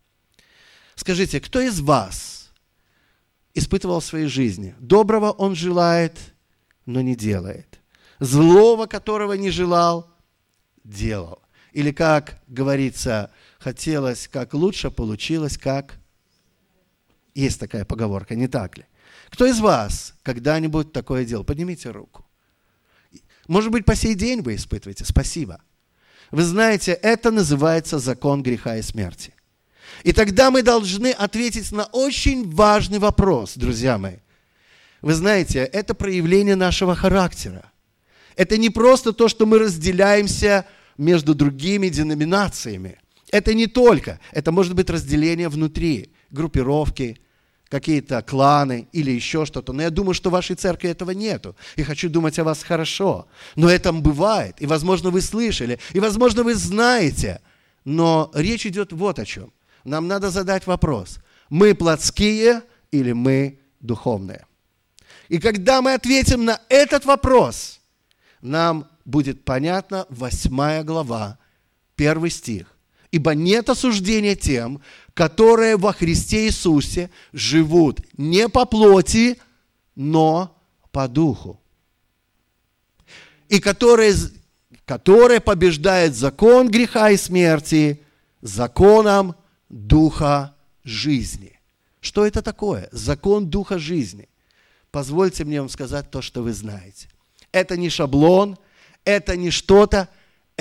Скажите, 0.95 1.41
кто 1.41 1.61
из 1.61 1.81
вас 1.81 2.51
испытывал 3.55 4.01
в 4.01 4.05
своей 4.05 4.27
жизни? 4.27 4.75
Доброго 4.79 5.31
он 5.31 5.55
желает, 5.55 6.17
но 6.87 7.01
не 7.01 7.15
делает. 7.15 7.81
Злого, 8.21 8.87
которого 8.87 9.33
не 9.35 9.51
желал, 9.51 10.09
делал. 10.85 11.43
Или, 11.73 11.91
как 11.91 12.43
говорится, 12.47 13.31
хотелось 13.59 14.29
как 14.29 14.55
лучше, 14.55 14.91
получилось 14.91 15.59
как... 15.59 15.99
Есть 17.35 17.61
такая 17.61 17.85
поговорка, 17.85 18.35
не 18.35 18.49
так 18.49 18.79
ли? 18.79 18.85
Кто 19.31 19.47
из 19.47 19.61
вас 19.61 20.15
когда-нибудь 20.23 20.93
такое 20.93 21.25
делал? 21.25 21.45
Поднимите 21.45 21.91
руку. 21.91 22.25
Может 23.49 23.71
быть, 23.71 23.85
по 23.85 23.95
сей 23.95 24.15
день 24.15 24.43
вы 24.43 24.57
испытываете. 24.57 25.05
Спасибо. 25.05 25.61
Вы 26.31 26.43
знаете, 26.43 26.93
это 26.93 27.31
называется 27.31 27.99
закон 27.99 28.43
греха 28.43 28.77
и 28.77 28.83
смерти. 28.83 29.35
И 30.05 30.12
тогда 30.12 30.51
мы 30.51 30.62
должны 30.62 31.11
ответить 31.11 31.73
на 31.73 31.85
очень 31.85 32.49
важный 32.51 32.99
вопрос, 32.99 33.55
друзья 33.57 33.99
мои. 33.99 34.17
Вы 35.01 35.15
знаете, 35.15 35.61
это 35.61 35.95
проявление 35.95 36.57
нашего 36.57 36.95
характера. 36.95 37.71
Это 38.37 38.57
не 38.57 38.71
просто 38.71 39.12
то, 39.12 39.29
что 39.29 39.47
мы 39.47 39.59
разделяемся 39.59 40.67
между 40.97 41.35
другими 41.35 41.89
деноминациями. 41.89 42.99
Это 43.31 43.55
не 43.55 43.67
только. 43.67 44.21
Это 44.31 44.53
может 44.53 44.75
быть 44.75 44.89
разделение 44.89 45.49
внутри, 45.49 46.12
группировки, 46.33 47.21
какие-то 47.69 48.21
кланы 48.23 48.89
или 48.93 49.11
еще 49.11 49.47
что-то. 49.47 49.73
Но 49.73 49.83
я 49.83 49.91
думаю, 49.91 50.15
что 50.15 50.29
в 50.29 50.33
вашей 50.33 50.57
церкви 50.57 50.91
этого 50.91 51.12
нету. 51.12 51.57
И 51.77 51.83
хочу 51.83 52.11
думать 52.11 52.39
о 52.39 52.45
вас 52.45 52.62
хорошо. 52.62 53.27
Но 53.57 53.71
это 53.71 53.93
бывает. 53.93 54.57
И, 54.61 54.67
возможно, 54.67 55.11
вы 55.11 55.23
слышали. 55.23 55.79
И, 55.95 56.01
возможно, 56.01 56.43
вы 56.43 56.55
знаете. 56.55 57.41
Но 57.85 58.31
речь 58.35 58.67
идет 58.67 58.93
вот 58.93 59.19
о 59.19 59.25
чем. 59.25 59.53
Нам 59.85 60.07
надо 60.07 60.31
задать 60.31 60.67
вопрос. 60.67 61.19
Мы 61.49 61.75
плотские 61.75 62.62
или 62.91 63.12
мы 63.12 63.59
духовные? 63.81 64.47
И 65.29 65.39
когда 65.39 65.81
мы 65.81 65.95
ответим 65.95 66.45
на 66.45 66.61
этот 66.69 67.07
вопрос, 67.07 67.81
нам 68.43 68.87
будет 69.05 69.45
понятна 69.45 70.07
восьмая 70.11 70.85
глава, 70.85 71.39
первый 71.97 72.31
стих. 72.31 72.72
Ибо 73.12 73.35
нет 73.35 73.69
осуждения 73.69 74.35
тем, 74.35 74.81
которые 75.14 75.76
во 75.76 75.92
Христе 75.92 76.47
Иисусе 76.47 77.11
живут 77.33 78.00
не 78.16 78.49
по 78.49 78.64
плоти, 78.64 79.38
но 79.95 80.59
по 80.90 81.07
духу. 81.09 81.61
И 83.50 83.61
которые, 83.61 84.14
которые 84.87 85.40
побеждают 85.40 86.14
закон 86.14 86.71
греха 86.71 87.11
и 87.11 87.19
смерти 87.19 88.02
законом 88.40 89.37
духа 89.69 90.57
жизни. 90.83 91.61
Что 92.00 92.26
это 92.26 92.40
такое? 92.40 92.88
Закон 92.92 93.47
духа 93.50 93.78
жизни. 93.78 94.31
Позвольте 94.90 95.45
мне 95.45 95.61
вам 95.61 95.69
сказать 95.69 96.11
то, 96.11 96.23
что 96.23 96.42
вы 96.42 96.54
знаете. 96.54 97.09
Это 97.52 97.76
не 97.76 97.90
шаблон, 97.90 98.57
это 99.04 99.37
не 99.37 99.50
что-то, 99.50 100.09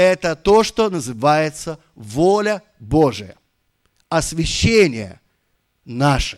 это 0.02 0.36
то, 0.36 0.64
что 0.64 0.90
называется 0.90 1.80
воля 1.96 2.64
Божия 2.80 3.36
освящение 4.12 5.22
наше. 5.86 6.38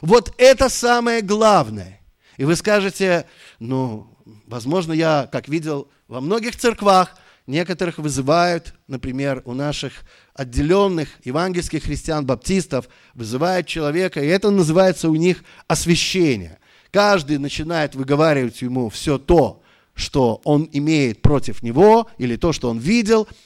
Вот 0.00 0.32
это 0.38 0.68
самое 0.68 1.20
главное. 1.20 2.00
И 2.36 2.44
вы 2.44 2.54
скажете, 2.54 3.26
ну, 3.58 4.16
возможно, 4.46 4.92
я, 4.92 5.28
как 5.30 5.48
видел 5.48 5.90
во 6.06 6.20
многих 6.20 6.56
церквах, 6.56 7.16
некоторых 7.46 7.98
вызывают, 7.98 8.74
например, 8.86 9.42
у 9.44 9.52
наших 9.52 9.92
отделенных 10.32 11.08
евангельских 11.24 11.82
христиан-баптистов, 11.82 12.88
вызывают 13.14 13.66
человека, 13.66 14.22
и 14.22 14.28
это 14.28 14.50
называется 14.50 15.10
у 15.10 15.16
них 15.16 15.42
освящение. 15.66 16.58
Каждый 16.92 17.38
начинает 17.38 17.94
выговаривать 17.96 18.62
ему 18.62 18.88
все 18.90 19.18
то, 19.18 19.59
что 20.00 20.40
он 20.44 20.68
имеет 20.72 21.22
против 21.22 21.62
него, 21.62 22.08
или 22.18 22.36
то, 22.36 22.52
что 22.52 22.70
он 22.70 22.78
видел– 22.78 23.28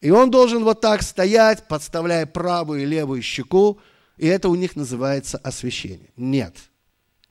И 0.00 0.10
он 0.10 0.30
должен 0.30 0.64
вот 0.64 0.80
так 0.80 1.02
стоять, 1.02 1.68
подставляя 1.68 2.26
правую 2.26 2.82
и 2.82 2.86
левую 2.86 3.22
щеку, 3.22 3.78
и 4.16 4.26
это 4.26 4.48
у 4.48 4.54
них 4.54 4.76
называется 4.76 5.38
освящение. 5.38 6.10
Нет, 6.16 6.56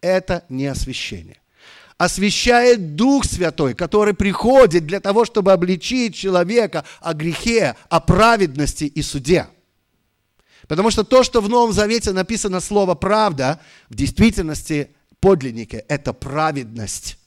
это 0.01 0.45
не 0.49 0.67
освящение. 0.67 1.41
Освящает 1.97 2.95
Дух 2.95 3.25
Святой, 3.25 3.73
который 3.73 4.13
приходит 4.13 4.85
для 4.85 4.99
того, 4.99 5.25
чтобы 5.25 5.51
обличить 5.51 6.15
человека 6.15 6.85
о 7.01 7.13
грехе, 7.13 7.75
о 7.89 7.99
праведности 7.99 8.85
и 8.85 9.01
суде. 9.01 9.47
Потому 10.67 10.91
что 10.91 11.03
то, 11.03 11.23
что 11.23 11.41
в 11.41 11.49
Новом 11.49 11.73
Завете 11.73 12.11
написано 12.13 12.61
слово 12.61 12.95
«правда», 12.95 13.59
в 13.89 13.95
действительности 13.95 14.91
подлиннике– 15.19 15.83
это 15.89 16.13
праведность. 16.13 17.18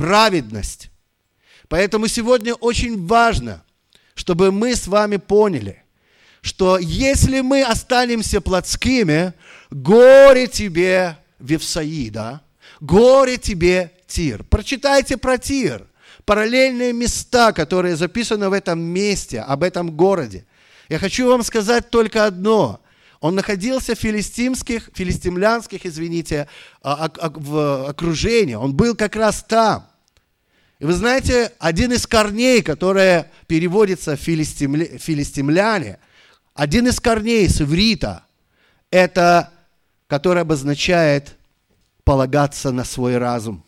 Праведность. 0.00 0.90
Поэтому 1.68 2.08
сегодня 2.08 2.54
очень 2.54 3.06
важно, 3.06 3.62
чтобы 4.14 4.50
мы 4.50 4.74
с 4.74 4.86
вами 4.86 5.18
поняли, 5.18 5.84
что 6.40 6.78
если 6.78 7.42
мы 7.42 7.62
останемся 7.62 8.40
плотскими, 8.40 9.34
горе 9.70 10.46
тебе, 10.46 11.18
Вевсаида, 11.38 12.40
горе 12.80 13.36
тебе, 13.36 13.92
Тир. 14.06 14.42
Прочитайте 14.44 15.18
про 15.18 15.36
Тир, 15.36 15.86
параллельные 16.24 16.94
места, 16.94 17.52
которые 17.52 17.94
записаны 17.94 18.48
в 18.48 18.54
этом 18.54 18.80
месте, 18.80 19.40
об 19.40 19.62
этом 19.62 19.90
городе. 19.90 20.46
Я 20.88 20.98
хочу 20.98 21.28
вам 21.28 21.42
сказать 21.42 21.90
только 21.90 22.24
одно. 22.24 22.80
Он 23.20 23.34
находился 23.34 23.94
в 23.94 23.98
филистимских, 23.98 24.90
филистимлянских, 24.94 25.84
извините, 25.84 26.48
а, 26.82 27.10
в 27.18 27.88
окружении. 27.88 28.54
Он 28.54 28.74
был 28.74 28.94
как 28.94 29.14
раз 29.14 29.44
там. 29.46 29.86
И 30.78 30.86
вы 30.86 30.94
знаете, 30.94 31.52
один 31.58 31.92
из 31.92 32.06
корней, 32.06 32.62
который 32.62 33.24
переводится 33.46 34.16
филистимля, 34.16 34.96
филистимляне, 34.96 35.98
один 36.54 36.88
из 36.88 36.98
корней 36.98 37.46
с 37.46 37.60
иврита, 37.60 38.24
это, 38.90 39.52
который 40.06 40.40
обозначает 40.40 41.36
полагаться 42.04 42.72
на 42.72 42.84
свой 42.84 43.18
разум. 43.18 43.62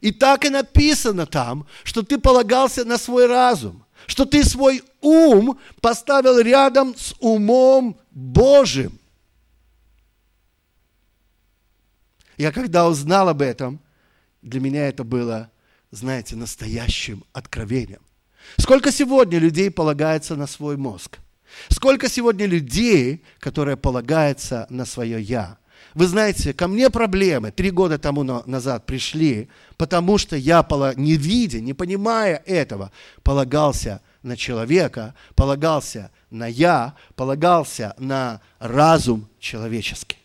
И 0.00 0.12
так 0.12 0.46
и 0.46 0.48
написано 0.48 1.26
там, 1.26 1.66
что 1.84 2.02
ты 2.02 2.18
полагался 2.18 2.86
на 2.86 2.96
свой 2.96 3.26
разум 3.26 3.86
что 4.06 4.24
ты 4.24 4.44
свой 4.44 4.82
ум 5.06 5.58
поставил 5.80 6.38
рядом 6.40 6.96
с 6.96 7.14
умом 7.20 7.98
Божьим. 8.10 8.98
Я 12.36 12.52
когда 12.52 12.88
узнал 12.88 13.28
об 13.28 13.40
этом, 13.40 13.80
для 14.42 14.60
меня 14.60 14.88
это 14.88 15.04
было, 15.04 15.50
знаете, 15.90 16.36
настоящим 16.36 17.24
откровением. 17.32 18.02
Сколько 18.58 18.92
сегодня 18.92 19.38
людей 19.38 19.70
полагается 19.70 20.36
на 20.36 20.46
свой 20.46 20.76
мозг? 20.76 21.18
Сколько 21.68 22.08
сегодня 22.08 22.46
людей, 22.46 23.24
которые 23.38 23.76
полагаются 23.76 24.66
на 24.70 24.84
свое 24.84 25.22
«я»? 25.22 25.58
Вы 25.94 26.06
знаете, 26.08 26.52
ко 26.52 26.68
мне 26.68 26.90
проблемы 26.90 27.52
три 27.52 27.70
года 27.70 27.98
тому 27.98 28.22
назад 28.22 28.84
пришли, 28.86 29.48
потому 29.76 30.18
что 30.18 30.36
я, 30.36 30.66
не 30.96 31.16
видя, 31.16 31.60
не 31.60 31.72
понимая 31.72 32.42
этого, 32.44 32.92
полагался 33.22 34.02
на 34.22 34.36
человека, 34.36 35.14
полагался 35.34 36.10
на 36.30 36.46
«я», 36.46 36.94
полагался 37.14 37.94
на 37.98 38.40
разум 38.58 39.28
человеческий. 39.38 40.18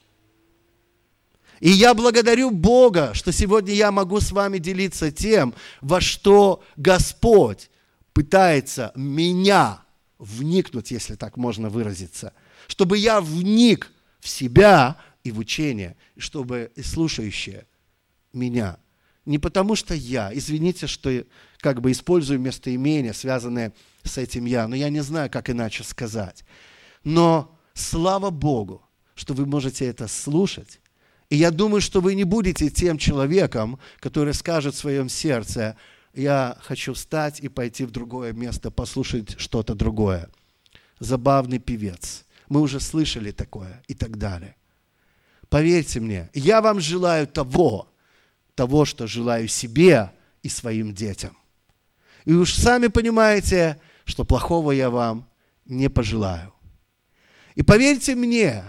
И 1.60 1.70
я 1.70 1.94
благодарю 1.94 2.50
Бога, 2.50 3.14
что 3.14 3.32
сегодня 3.32 3.74
я 3.74 3.92
могу 3.92 4.20
с 4.20 4.32
вами 4.32 4.58
делиться 4.58 5.12
тем, 5.12 5.54
во 5.80 6.02
что 6.02 6.64
Господь 6.76 7.70
пытается 8.14 8.92
меня 8.96 9.82
вникнуть, 10.18 10.92
если 10.92 11.16
так 11.16 11.38
можно 11.38 11.70
выразиться, 11.70 12.34
чтобы 12.68 12.98
я 12.98 13.22
вник 13.22 13.92
в 14.20 14.28
себя, 14.28 14.98
и 15.24 15.32
в 15.32 15.40
учение, 15.40 15.96
чтобы 16.18 16.72
слушающие 16.84 17.66
меня. 18.34 18.77
Не 19.25 19.38
потому 19.38 19.75
что 19.75 19.94
я, 19.94 20.31
извините, 20.34 20.88
что 20.88 21.25
как 21.60 21.81
бы 21.81 21.92
использую 21.92 22.40
местоимения, 22.40 23.14
связанные 23.14 23.74
с 24.03 24.18
этим 24.18 24.46
я, 24.46 24.68
но 24.68 24.75
я 24.75 24.90
не 24.90 25.01
знаю, 25.01 25.29
как 25.29 25.50
иначе 25.50 25.84
сказать. 25.84 26.44
Но 27.03 27.57
слава 27.74 28.31
Богу, 28.31 28.81
что 29.14 29.34
вы 29.34 29.46
можете 29.46 29.86
это 29.86 30.07
слушать. 30.07 30.79
И 31.29 31.36
я 31.36 31.51
думаю, 31.51 31.81
что 31.81 32.01
вы 32.01 32.16
не 32.16 32.24
будете 32.24 32.70
тем 32.70 32.98
человеком, 32.98 33.79
который 34.00 34.34
скажет 34.34 34.74
в 34.74 34.79
своем 34.79 35.07
сердце, 35.07 35.77
я 36.14 36.57
хочу 36.62 36.94
встать 36.94 37.40
и 37.40 37.48
пойти 37.48 37.86
в 37.86 37.92
другое 37.92 38.34
место, 38.34 38.72
послушать 38.72 39.40
что-то 39.40 39.75
другое. 39.75 40.29
Забавный 41.00 41.60
певец. 41.60 42.25
Мы 42.50 42.60
уже 42.60 42.79
слышали 42.79 43.31
такое 43.31 43.81
и 43.88 43.94
так 43.94 44.18
далее. 44.18 44.55
Поверьте 45.48 46.00
мне, 46.00 46.29
я 46.34 46.62
вам 46.62 46.79
желаю 46.79 47.27
того, 47.27 47.91
того, 48.55 48.85
что 48.85 49.07
желаю 49.07 49.48
себе 49.48 50.11
и 50.44 50.50
своим 50.50 50.94
детям. 50.94 51.37
И 52.25 52.33
уж 52.33 52.53
сами 52.53 52.87
понимаете, 52.87 53.79
что 54.05 54.25
плохого 54.25 54.72
я 54.72 54.90
вам 54.90 55.27
не 55.66 55.90
пожелаю. 55.90 56.53
И 57.55 57.64
поверьте 57.64 58.16
мне, 58.16 58.64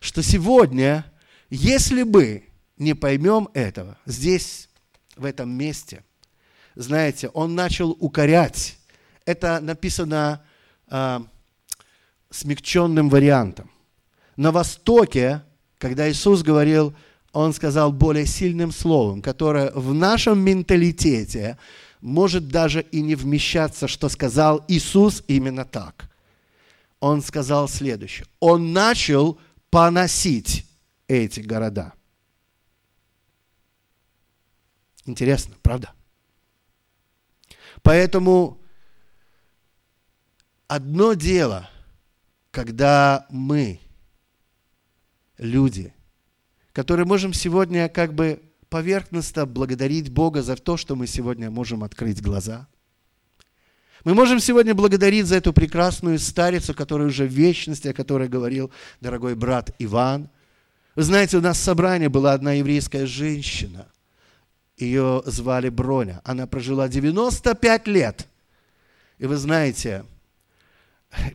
что 0.00 0.22
сегодня, 0.22 1.04
если 1.50 2.02
мы 2.02 2.48
не 2.76 2.94
поймем 2.94 3.48
этого, 3.54 3.98
здесь, 4.06 4.68
в 5.16 5.24
этом 5.24 5.50
месте, 5.50 6.04
знаете, 6.76 7.28
он 7.30 7.54
начал 7.54 7.90
укорять. 7.90 8.78
Это 9.24 9.58
написано 9.60 10.44
э, 10.88 11.20
смягченным 12.30 13.08
вариантом. 13.08 13.70
На 14.36 14.52
Востоке 14.52 15.42
когда 15.78 16.10
Иисус 16.10 16.42
говорил, 16.42 16.94
Он 17.32 17.52
сказал 17.52 17.92
более 17.92 18.26
сильным 18.26 18.72
словом, 18.72 19.22
которое 19.22 19.70
в 19.72 19.92
нашем 19.92 20.40
менталитете 20.40 21.58
может 22.00 22.48
даже 22.48 22.82
и 22.82 23.00
не 23.02 23.14
вмещаться, 23.14 23.86
что 23.88 24.08
сказал 24.08 24.64
Иисус 24.68 25.22
именно 25.28 25.64
так. 25.64 26.10
Он 27.00 27.22
сказал 27.22 27.68
следующее. 27.68 28.26
Он 28.40 28.72
начал 28.72 29.38
поносить 29.70 30.66
эти 31.06 31.40
города. 31.40 31.92
Интересно, 35.04 35.54
правда? 35.62 35.92
Поэтому 37.82 38.60
одно 40.66 41.14
дело, 41.14 41.70
когда 42.50 43.26
мы 43.30 43.80
люди, 45.38 45.94
которые 46.78 47.06
можем 47.06 47.32
сегодня 47.32 47.88
как 47.88 48.14
бы 48.14 48.40
поверхностно 48.68 49.46
благодарить 49.46 50.12
Бога 50.12 50.42
за 50.42 50.54
то, 50.54 50.76
что 50.76 50.94
мы 50.94 51.08
сегодня 51.08 51.50
можем 51.50 51.82
открыть 51.82 52.22
глаза. 52.22 52.68
Мы 54.04 54.14
можем 54.14 54.38
сегодня 54.38 54.76
благодарить 54.76 55.26
за 55.26 55.38
эту 55.38 55.52
прекрасную 55.52 56.20
старицу, 56.20 56.74
которая 56.74 57.08
уже 57.08 57.26
в 57.26 57.32
вечности, 57.32 57.88
о 57.88 57.92
которой 57.92 58.28
говорил 58.28 58.70
дорогой 59.00 59.34
брат 59.34 59.74
Иван. 59.80 60.28
Вы 60.94 61.02
знаете, 61.02 61.38
у 61.38 61.40
нас 61.40 61.58
в 61.58 61.64
собрании 61.64 62.06
была 62.06 62.32
одна 62.32 62.52
еврейская 62.52 63.06
женщина. 63.06 63.88
Ее 64.76 65.24
звали 65.26 65.70
Броня. 65.70 66.20
Она 66.22 66.46
прожила 66.46 66.86
95 66.86 67.88
лет. 67.88 68.28
И 69.18 69.26
вы 69.26 69.34
знаете, 69.34 70.04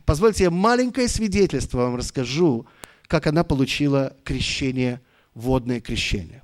позвольте 0.06 0.44
я 0.44 0.50
маленькое 0.50 1.06
свидетельство 1.06 1.80
вам 1.80 1.96
расскажу 1.96 2.66
как 3.06 3.26
она 3.26 3.44
получила 3.44 4.16
крещение, 4.24 5.00
водное 5.34 5.80
крещение. 5.80 6.42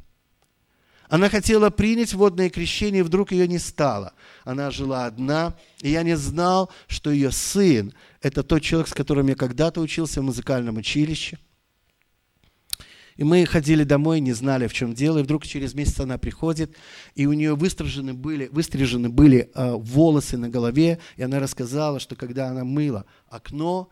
Она 1.08 1.28
хотела 1.28 1.70
принять 1.70 2.14
водное 2.14 2.50
крещение, 2.50 3.00
и 3.00 3.02
вдруг 3.02 3.32
ее 3.32 3.48
не 3.48 3.58
стало. 3.58 4.12
Она 4.44 4.70
жила 4.70 5.06
одна, 5.06 5.56
и 5.80 5.90
я 5.90 6.04
не 6.04 6.16
знал, 6.16 6.70
что 6.86 7.10
ее 7.10 7.32
сын– 7.32 7.92
это 8.22 8.44
тот 8.44 8.62
человек, 8.62 8.88
с 8.88 8.94
которым 8.94 9.26
я 9.26 9.34
когда-то 9.34 9.80
учился 9.80 10.20
в 10.20 10.24
музыкальном 10.24 10.76
училище. 10.76 11.38
И 13.16 13.24
мы 13.24 13.44
ходили 13.44 13.82
домой, 13.82 14.20
не 14.20 14.32
знали, 14.32 14.68
в 14.68 14.72
чем 14.72 14.94
дело, 14.94 15.18
и 15.18 15.22
вдруг 15.22 15.44
через 15.44 15.74
месяц 15.74 15.98
она 15.98 16.16
приходит, 16.16 16.76
и 17.16 17.26
у 17.26 17.32
нее 17.32 17.56
выстрижены 17.56 18.14
были, 18.14 18.46
выстрижены 18.46 19.08
были 19.08 19.50
э, 19.52 19.72
волосы 19.72 20.38
на 20.38 20.48
голове, 20.48 21.00
и 21.16 21.22
она 21.22 21.40
рассказала, 21.40 21.98
что 21.98 22.14
когда 22.14 22.48
она 22.48 22.64
мыла 22.64 23.04
окно, 23.28 23.90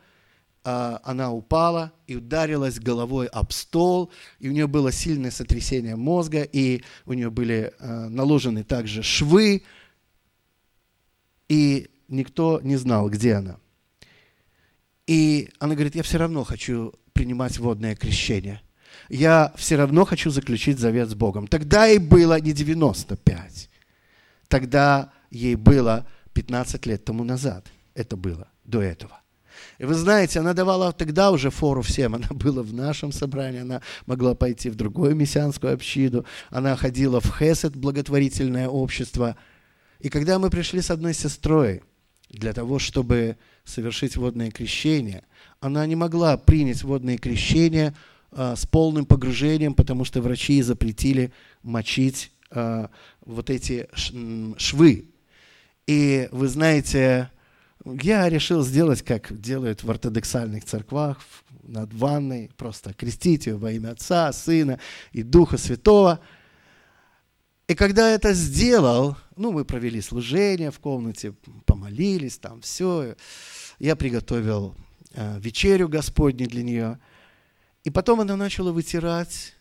она 0.64 1.32
упала 1.32 1.92
и 2.06 2.16
ударилась 2.16 2.78
головой 2.78 3.26
об 3.26 3.52
стол, 3.52 4.10
и 4.38 4.48
у 4.48 4.52
нее 4.52 4.66
было 4.66 4.92
сильное 4.92 5.30
сотрясение 5.30 5.96
мозга, 5.96 6.42
и 6.42 6.82
у 7.06 7.12
нее 7.12 7.30
были 7.30 7.72
а, 7.78 8.08
наложены 8.08 8.64
также 8.64 9.02
швы, 9.02 9.62
и 11.48 11.88
никто 12.08 12.60
не 12.62 12.76
знал, 12.76 13.08
где 13.08 13.34
она. 13.34 13.58
И 15.06 15.48
она 15.58 15.74
говорит, 15.74 15.94
я 15.94 16.02
все 16.02 16.18
равно 16.18 16.44
хочу 16.44 16.92
принимать 17.14 17.58
водное 17.58 17.96
крещение. 17.96 18.60
Я 19.08 19.52
все 19.56 19.76
равно 19.76 20.04
хочу 20.04 20.30
заключить 20.30 20.78
завет 20.78 21.08
с 21.08 21.14
Богом. 21.14 21.46
Тогда 21.46 21.86
ей 21.86 21.98
было 21.98 22.38
не 22.40 22.52
95, 22.52 23.70
тогда 24.48 25.12
ей 25.30 25.54
было 25.54 26.06
15 26.34 26.84
лет 26.86 27.04
тому 27.04 27.24
назад– 27.24 27.66
это 27.98 28.16
было 28.16 28.48
до 28.64 28.80
этого. 28.80 29.20
И 29.78 29.84
вы 29.84 29.94
знаете, 29.94 30.40
она 30.40 30.54
давала 30.54 30.92
тогда 30.92 31.30
уже 31.30 31.50
фору 31.50 31.82
всем. 31.82 32.14
Она 32.16 32.28
была 32.30 32.62
в 32.62 32.74
нашем 32.74 33.12
собрании, 33.12 33.60
она 33.60 33.82
могла 34.06 34.34
пойти 34.34 34.70
в 34.70 34.74
другую 34.74 35.14
мессианскую 35.14 35.74
общину, 35.74 36.24
она 36.50 36.76
ходила 36.76 37.20
в 37.20 37.38
Хесед, 37.38 37.76
благотворительное 37.76 38.68
общество. 38.68 39.36
И 40.00 40.08
когда 40.08 40.38
мы 40.38 40.50
пришли 40.50 40.80
с 40.80 40.90
одной 40.90 41.14
сестрой 41.14 41.82
для 42.28 42.52
того, 42.52 42.78
чтобы 42.78 43.36
совершить 43.64 44.16
водное 44.16 44.50
крещение, 44.50 45.24
она 45.60 45.86
не 45.86 45.96
могла 45.96 46.36
принять 46.36 46.82
водное 46.82 47.18
крещение 47.18 47.94
а, 48.30 48.56
с 48.56 48.66
полным 48.66 49.06
погружением, 49.06 49.74
потому 49.74 50.04
что 50.04 50.20
врачи 50.20 50.60
запретили 50.62 51.32
мочить 51.62 52.32
а, 52.50 52.90
вот 53.24 53.50
эти 53.50 53.88
швы. 54.58 55.08
И 55.86 56.28
вы 56.32 56.48
знаете, 56.48 57.30
я 57.94 58.28
решил 58.28 58.62
сделать, 58.62 59.02
как 59.02 59.40
делают 59.40 59.82
в 59.82 59.90
ортодоксальных 59.90 60.64
церквах, 60.64 61.18
над 61.62 61.92
ванной, 61.92 62.50
просто 62.56 62.94
крестить 62.94 63.46
ее 63.46 63.56
во 63.56 63.70
имя 63.72 63.90
Отца, 63.90 64.32
Сына 64.32 64.80
и 65.12 65.22
Духа 65.22 65.58
Святого. 65.58 66.20
И 67.66 67.74
когда 67.74 68.10
это 68.10 68.32
сделал, 68.32 69.16
ну, 69.36 69.52
мы 69.52 69.64
провели 69.64 70.00
служение 70.00 70.70
в 70.70 70.78
комнате, 70.80 71.34
помолились, 71.66 72.38
там 72.38 72.62
все. 72.62 73.14
Я 73.78 73.94
приготовил 73.94 74.74
э, 75.12 75.38
вечерю 75.38 75.88
Господню 75.88 76.48
для 76.48 76.62
нее. 76.62 76.98
И 77.84 77.90
потом 77.90 78.20
она 78.20 78.36
начала 78.36 78.72
вытирать 78.72 79.54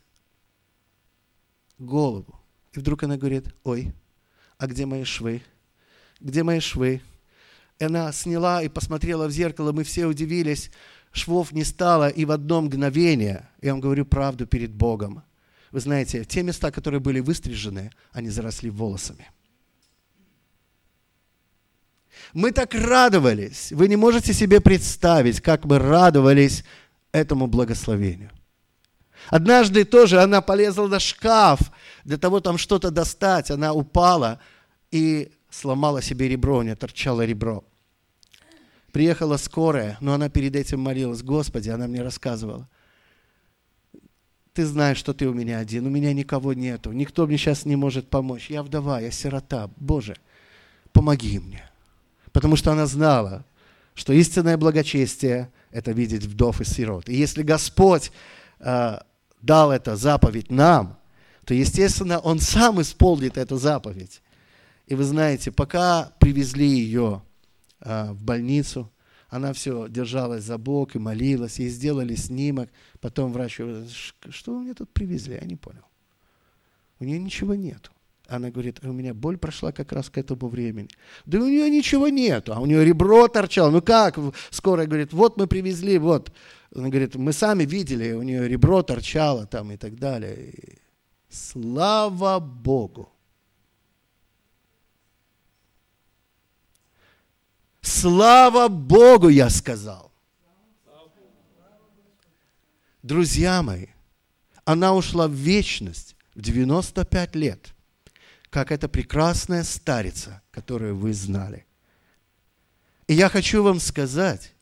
голову. 1.77 2.39
И 2.71 2.79
вдруг 2.79 3.03
она 3.03 3.17
говорит, 3.17 3.53
ой, 3.63 3.93
а 4.57 4.67
где 4.67 4.85
мои 4.85 5.03
швы? 5.03 5.43
Где 6.21 6.43
мои 6.43 6.61
швы? 6.61 7.01
Она 7.79 8.11
сняла 8.11 8.63
и 8.63 8.69
посмотрела 8.69 9.27
в 9.27 9.31
зеркало, 9.31 9.71
мы 9.71 9.83
все 9.83 10.05
удивились, 10.05 10.71
швов 11.11 11.51
не 11.51 11.63
стало, 11.63 12.09
и 12.09 12.25
в 12.25 12.31
одно 12.31 12.61
мгновение, 12.61 13.47
я 13.61 13.71
вам 13.71 13.81
говорю 13.81 14.05
правду 14.05 14.47
перед 14.47 14.73
Богом, 14.73 15.23
вы 15.71 15.79
знаете, 15.79 16.23
те 16.23 16.43
места, 16.43 16.71
которые 16.71 16.99
были 16.99 17.19
выстрижены, 17.19 17.91
они 18.13 18.29
заросли 18.29 18.69
волосами. 18.69 19.29
Мы 22.33 22.51
так 22.51 22.73
радовались. 22.73 23.71
Вы 23.71 23.87
не 23.87 23.95
можете 23.95 24.33
себе 24.33 24.59
представить, 24.59 25.41
как 25.41 25.65
мы 25.65 25.79
радовались 25.79 26.63
этому 27.11 27.47
благословению. 27.47 28.31
Однажды 29.29 29.83
тоже 29.83 30.21
она 30.21 30.41
полезла 30.41 30.87
на 30.87 30.99
шкаф 30.99 31.59
для 32.03 32.17
того, 32.17 32.39
там 32.39 32.57
что-то 32.57 32.91
достать. 32.91 33.51
Она 33.51 33.73
упала 33.73 34.39
и 34.91 35.31
сломала 35.49 36.01
себе 36.01 36.27
ребро, 36.27 36.57
у 36.57 36.61
нее 36.61 36.75
торчало 36.75 37.25
ребро. 37.25 37.63
Приехала 38.91 39.37
скорая, 39.37 39.97
но 40.01 40.13
она 40.13 40.29
перед 40.29 40.55
этим 40.55 40.79
молилась. 40.79 41.21
Господи, 41.21 41.69
она 41.69 41.87
мне 41.87 42.01
рассказывала. 42.01 42.67
Ты 44.53 44.65
знаешь, 44.65 44.97
что 44.97 45.13
ты 45.13 45.27
у 45.27 45.33
меня 45.33 45.59
один, 45.59 45.85
у 45.85 45.89
меня 45.89 46.13
никого 46.13 46.53
нету, 46.53 46.91
никто 46.91 47.27
мне 47.27 47.37
сейчас 47.37 47.65
не 47.65 47.75
может 47.75 48.09
помочь. 48.09 48.49
Я 48.49 48.63
вдова, 48.63 48.99
я 48.99 49.11
сирота. 49.11 49.69
Боже, 49.75 50.17
помоги 50.93 51.37
мне. 51.37 51.69
Потому 52.31 52.55
что 52.55 52.71
она 52.71 52.87
знала, 52.87 53.45
что 53.93 54.13
истинное 54.13 54.57
благочестие– 54.57 55.51
это 55.71 55.91
видеть 55.91 56.23
вдов 56.23 56.61
и 56.61 56.63
сирот. 56.63 57.07
И 57.09 57.15
если 57.15 57.43
Господь 57.43 58.11
э, 58.59 58.97
дал 59.41 59.71
это 59.71 59.95
заповедь 59.95 60.49
нам, 60.49 60.97
то, 61.45 61.53
естественно, 61.53 62.19
Он 62.19 62.39
сам 62.39 62.81
исполнит 62.81 63.37
эту 63.37 63.57
заповедь. 63.57 64.21
И 64.87 64.95
вы 64.95 65.03
знаете, 65.03 65.51
пока 65.51 66.13
привезли 66.19 66.67
ее 66.67 67.21
а, 67.79 68.13
в 68.13 68.23
больницу, 68.23 68.91
она 69.29 69.51
все 69.51 69.87
держалась 69.89 70.45
за 70.45 70.57
бок 70.57 70.95
и 70.95 70.99
молилась, 70.99 71.59
ей 71.59 71.69
сделали 71.69 72.15
снимок. 72.15 72.69
Потом 73.01 73.33
врач 73.33 73.59
говорит, 73.59 73.91
что 73.91 74.53
вы 74.53 74.61
мне 74.61 74.73
тут 74.73 74.89
привезли? 74.93 75.35
Я 75.35 75.45
не 75.45 75.57
понял. 75.57 75.83
У 76.99 77.03
нее 77.03 77.19
ничего 77.19 77.53
нету. 77.53 77.91
Она 78.29 78.49
говорит, 78.49 78.79
у 78.83 78.91
меня 78.91 79.13
боль 79.13 79.37
прошла 79.37 79.71
как 79.71 79.91
раз 79.91 80.09
к 80.09 80.17
этому 80.17 80.47
времени. 80.47 80.89
Да 81.25 81.39
у 81.39 81.47
нее 81.47 81.69
ничего 81.69 82.07
нету, 82.09 82.53
а 82.53 82.59
у 82.59 82.65
нее 82.65 82.83
ребро 82.83 83.27
торчало. 83.27 83.71
Ну 83.71 83.81
как? 83.81 84.17
Скорая 84.49 84.87
говорит, 84.87 85.13
вот 85.13 85.37
мы 85.37 85.47
привезли, 85.47 85.97
вот. 85.97 86.31
Она 86.73 86.89
говорит, 86.89 87.15
мы 87.15 87.33
сами 87.33 87.63
видели, 87.63 88.13
у 88.13 88.23
нее 88.23 88.47
ребро 88.47 88.83
торчало 88.83 89.45
там 89.45 89.71
и 89.71 89.77
так 89.77 89.95
далее. 89.95 90.51
И 90.51 90.79
слава 91.29 92.39
Богу! 92.39 93.16
Слава 97.87 98.67
Богу, 98.67 99.29
я 99.29 99.49
сказал. 99.49 100.11
Друзья 103.01 103.63
мои, 103.63 103.87
она 104.65 104.93
ушла 104.93 105.29
в 105.29 105.31
вечность 105.31 106.17
в 106.35 106.41
95 106.41 107.35
лет, 107.35 107.73
как 108.49 108.73
эта 108.73 108.89
прекрасная 108.89 109.63
старица, 109.63 110.41
которую 110.51 110.97
вы 110.97 111.13
знали. 111.13 111.65
И 113.07 113.13
я 113.13 113.29
хочу 113.29 113.63
вам 113.63 113.79
сказать, 113.79 114.53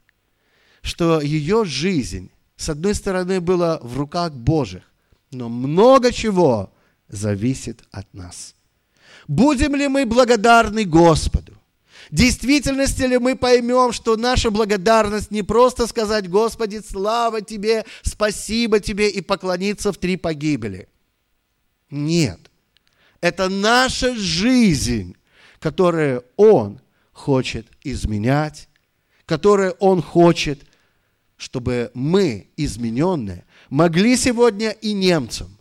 что 0.84 1.20
ее 1.20 1.66
жизнь, 1.66 2.30
с 2.58 2.70
одной 2.70 2.94
стороны, 2.94 3.42
была 3.42 3.80
в 3.80 3.98
руках 3.98 4.34
Божьих, 4.34 4.84
но 5.32 5.50
много 5.50 6.12
чего 6.12 6.72
зависит 7.08 7.84
от 7.90 8.14
нас. 8.14 8.54
Будем 9.28 9.76
ли 9.76 9.88
мы 9.88 10.06
благодарны 10.06 10.84
Господу? 10.84 11.55
Действительности 12.12 13.04
ли 13.04 13.18
мы 13.18 13.36
поймем, 13.36 13.92
что 13.92 14.16
наша 14.16 14.52
благодарность 14.52 15.32
не 15.32 15.44
просто 15.44 15.88
сказать, 15.88 16.30
Господи, 16.30 16.82
слава 16.88 17.42
Тебе, 17.42 17.86
спасибо 18.02 18.80
Тебе 18.80 19.10
и 19.10 19.22
поклониться 19.22 19.92
в 19.92 19.98
три 19.98 20.18
погибели. 20.18 20.88
Нет. 21.90 22.40
Это 23.22 23.50
наша 23.50 24.16
жизнь, 24.16 25.16
которую 25.60 26.24
Он 26.36 26.80
хочет 27.12 27.68
изменять, 27.84 28.68
которую 29.26 29.72
Он 29.80 30.02
хочет, 30.02 30.62
чтобы 31.38 31.92
мы, 31.94 32.50
измененные, 32.56 33.46
могли 33.70 34.16
сегодня 34.16 34.70
и 34.70 34.94
немцам, 34.94 35.58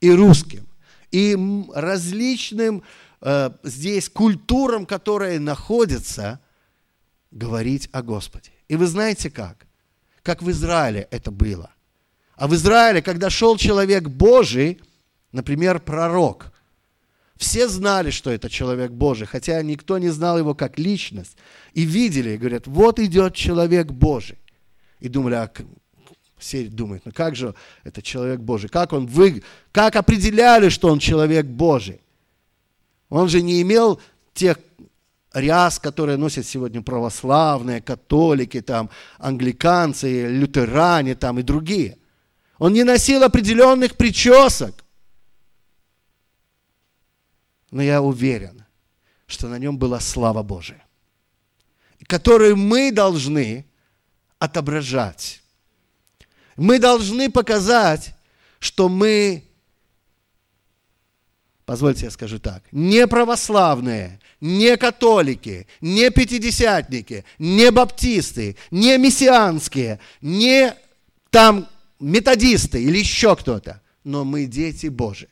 и 0.00 0.10
русским, 0.10 0.66
и 1.10 1.36
различным 1.74 2.82
э, 3.20 3.50
здесь 3.62 4.08
культурам, 4.08 4.86
которые 4.86 5.38
находятся, 5.38 6.40
говорить 7.30 7.88
о 7.92 8.02
Господе. 8.02 8.50
И 8.68 8.76
вы 8.76 8.86
знаете 8.86 9.30
как? 9.30 9.66
Как 10.22 10.42
в 10.42 10.50
Израиле 10.50 11.06
это 11.10 11.30
было. 11.30 11.70
А 12.36 12.48
в 12.48 12.54
Израиле, 12.54 13.02
когда 13.02 13.30
шел 13.30 13.56
человек 13.56 14.08
Божий, 14.08 14.80
например, 15.32 15.80
пророк, 15.80 16.52
все 17.36 17.68
знали, 17.68 18.10
что 18.10 18.30
это 18.30 18.48
человек 18.48 18.92
Божий, 18.92 19.26
хотя 19.26 19.60
никто 19.62 19.98
не 19.98 20.08
знал 20.08 20.38
его 20.38 20.54
как 20.54 20.78
личность. 20.78 21.36
И 21.74 21.82
видели, 21.82 22.30
и 22.30 22.36
говорят, 22.38 22.66
вот 22.66 22.98
идет 22.98 23.34
человек 23.34 23.88
Божий. 23.88 24.38
И 25.00 25.08
думали, 25.08 25.34
а 25.34 25.50
все 26.38 26.64
думают, 26.64 27.04
ну 27.04 27.12
как 27.12 27.36
же 27.36 27.54
это 27.84 28.02
человек 28.02 28.40
Божий? 28.40 28.68
Как 28.68 28.92
он 28.92 29.06
вы, 29.06 29.42
как 29.72 29.96
определяли, 29.96 30.68
что 30.68 30.88
он 30.88 30.98
человек 30.98 31.46
Божий? 31.46 32.00
Он 33.16 33.28
же 33.28 33.40
не 33.40 33.62
имел 33.62 34.00
тех 34.34 34.58
ряс, 35.32 35.78
которые 35.78 36.18
носят 36.18 36.46
сегодня 36.46 36.82
православные, 36.82 37.80
католики, 37.80 38.60
там, 38.60 38.90
англиканцы, 39.18 40.28
лютеране 40.28 41.14
там, 41.14 41.38
и 41.38 41.42
другие. 41.42 41.96
Он 42.58 42.74
не 42.74 42.84
носил 42.84 43.22
определенных 43.22 43.96
причесок. 43.96 44.84
Но 47.70 47.82
я 47.82 48.02
уверен, 48.02 48.64
что 49.26 49.48
на 49.48 49.58
нем 49.58 49.78
была 49.78 49.98
слава 50.00 50.42
Божия, 50.42 50.84
которую 52.06 52.56
мы 52.56 52.92
должны 52.92 53.66
отображать. 54.38 55.42
Мы 56.56 56.78
должны 56.78 57.30
показать, 57.30 58.14
что 58.58 58.90
мы 58.90 59.45
позвольте 61.66 62.04
я 62.06 62.10
скажу 62.10 62.38
так, 62.38 62.62
не 62.72 63.06
православные, 63.06 64.20
не 64.40 64.76
католики, 64.76 65.66
не 65.80 66.10
пятидесятники, 66.10 67.24
не 67.38 67.70
баптисты, 67.70 68.56
не 68.70 68.96
мессианские, 68.96 69.98
не 70.22 70.74
там 71.30 71.68
методисты 72.00 72.82
или 72.82 72.98
еще 72.98 73.34
кто-то, 73.36 73.82
но 74.04 74.24
мы 74.24 74.46
дети 74.46 74.86
Божии. 74.86 75.28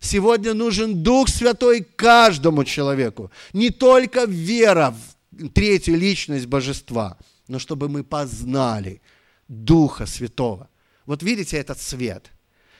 Сегодня 0.00 0.54
нужен 0.54 1.02
Дух 1.02 1.28
Святой 1.28 1.86
каждому 1.96 2.64
человеку, 2.64 3.30
не 3.52 3.70
только 3.70 4.24
вера 4.24 4.94
в 5.30 5.48
третью 5.50 5.96
личность 5.96 6.46
Божества, 6.46 7.16
но 7.48 7.58
чтобы 7.58 7.88
мы 7.88 8.02
познали 8.02 9.00
Духа 9.48 10.06
Святого. 10.06 10.68
Вот 11.06 11.22
видите 11.22 11.56
этот 11.56 11.80
свет– 11.80 12.32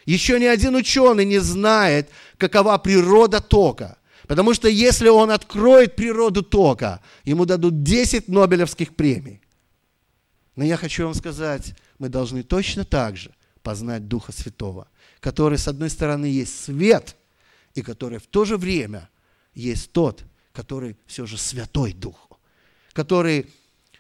еще 0.07 0.41
ни 0.41 0.45
один 0.45 0.75
ученый 0.75 1.25
не 1.25 1.39
знает, 1.39 2.09
какова 2.39 2.79
природа 2.79 3.41
тока. 3.41 3.99
Потому 4.27 4.55
что 4.55 4.69
если 4.69 5.09
он 5.09 5.31
откроет 5.31 5.95
природу 5.95 6.43
тока, 6.43 7.01
ему 7.25 7.45
дадут 7.45 7.83
10 7.83 8.29
Нобелевских 8.29 8.97
премий. 8.97 9.41
Но 10.57 10.65
я 10.65 10.77
хочу 10.77 11.05
вам 11.05 11.15
сказать, 11.15 11.75
мы 11.99 12.09
должны 12.09 12.43
точно 12.43 12.85
так 12.85 13.17
же 13.17 13.31
познать 13.63 14.09
Духа 14.09 14.33
Святого, 14.33 14.89
который, 15.21 15.59
с 15.59 15.69
одной 15.69 15.91
стороны, 15.91 16.27
есть 16.27 16.65
свет, 16.65 17.17
и 17.75 17.83
который 17.83 18.19
в 18.19 18.27
то 18.27 18.45
же 18.45 18.57
время 18.57 19.11
есть 19.55 19.93
тот, 19.93 20.23
который 20.53 20.97
все 21.07 21.27
же 21.27 21.37
Святой 21.37 21.93
Дух, 21.93 22.31
который 22.93 23.47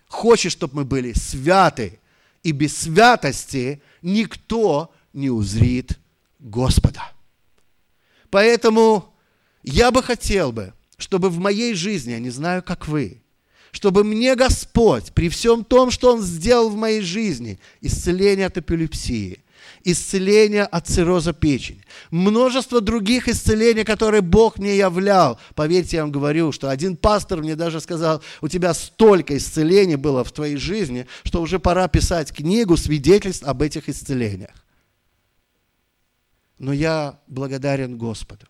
хочет, 0.09 0.53
чтобы 0.53 0.77
мы 0.77 0.85
были 0.85 1.12
святы, 1.12 1.99
и 2.42 2.53
без 2.53 2.77
святости 2.77 3.83
никто 4.03 4.95
не 5.16 5.31
узрит 5.31 5.98
Господа. 6.38 7.12
Поэтому 8.31 9.14
я 9.62 9.90
бы 9.90 10.02
хотел 10.02 10.52
бы, 10.52 10.74
чтобы 10.98 11.31
в 11.31 11.38
моей 11.38 11.74
жизни, 11.74 12.12
я 12.12 12.18
не 12.18 12.31
знаю, 12.31 12.62
как 12.62 12.87
вы, 12.87 13.22
чтобы 13.72 14.05
мне 14.05 14.37
Господь 14.37 15.12
при 15.12 15.29
всем 15.29 15.64
том, 15.64 15.90
что 15.90 16.12
Он 16.12 16.22
сделал 16.22 16.68
в 16.68 16.76
моей 16.76 17.00
жизни, 17.00 17.59
исцеление 17.81 18.46
от 18.46 18.59
эпилепсии, 18.59 19.42
исцеление 19.85 20.64
от 20.64 20.87
цирроза 20.87 21.33
печени, 21.33 21.83
множество 22.11 22.81
других 22.81 23.29
исцелений, 23.29 23.85
которые 23.85 24.20
Бог 24.20 24.59
мне 24.59 24.76
являл. 24.76 25.38
Поверьте, 25.55 25.96
я 25.96 26.02
вам 26.02 26.12
говорю, 26.12 26.52
что 26.52 26.70
один 26.70 26.96
пастор 26.96 27.40
мне 27.40 27.57
даже 27.57 27.81
сказал, 27.81 28.22
у 28.40 28.48
тебя 28.48 28.74
столько 28.74 29.37
исцелений 29.37 29.96
было 29.96 30.24
в 30.24 30.33
твоей 30.33 30.57
жизни, 30.57 31.07
что 31.24 31.40
уже 31.40 31.59
пора 31.59 31.88
писать 31.88 32.33
книгу 32.33 32.76
свидетельств 32.76 33.44
об 33.44 33.62
этих 33.62 33.88
исцелениях. 33.88 34.65
Но 36.59 36.73
я 36.73 37.21
благодарен 37.27 37.99
Господу. 37.99 38.47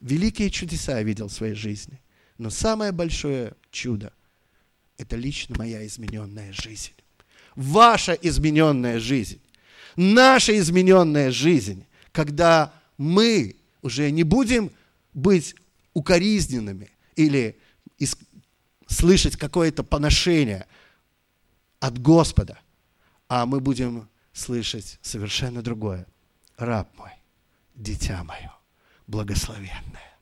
Великие 0.00 0.50
чудеса 0.50 0.98
я 0.98 1.02
видел 1.02 1.28
в 1.28 1.32
своей 1.32 1.54
жизни. 1.54 2.00
Но 2.38 2.50
самое 2.50 2.92
большое 2.92 3.54
чудо– 3.70 4.12
это 4.98 5.16
лично 5.16 5.56
моя 5.58 5.86
измененная 5.86 6.52
жизнь. 6.52 6.92
Ваша 7.54 8.12
измененная 8.12 8.98
жизнь. 8.98 9.40
Наша 9.96 10.58
измененная 10.58 11.30
жизнь, 11.30 11.84
когда 12.12 12.72
мы 12.96 13.56
уже 13.82 14.10
не 14.10 14.22
будем 14.22 14.70
быть 15.12 15.54
укоризненными 15.92 16.90
или 17.16 17.58
слышать 18.86 19.36
какое-то 19.36 19.84
поношение 19.84 20.66
от 21.78 22.00
Господа, 22.00 22.58
а 23.28 23.46
мы 23.46 23.60
будем 23.60 24.08
слышать 24.32 24.98
совершенно 25.02 25.62
другое. 25.62 26.06
Раб 26.56 26.88
мой, 26.98 27.12
дитя 27.74 28.24
мое, 28.24 28.52
благословенное. 29.06 30.18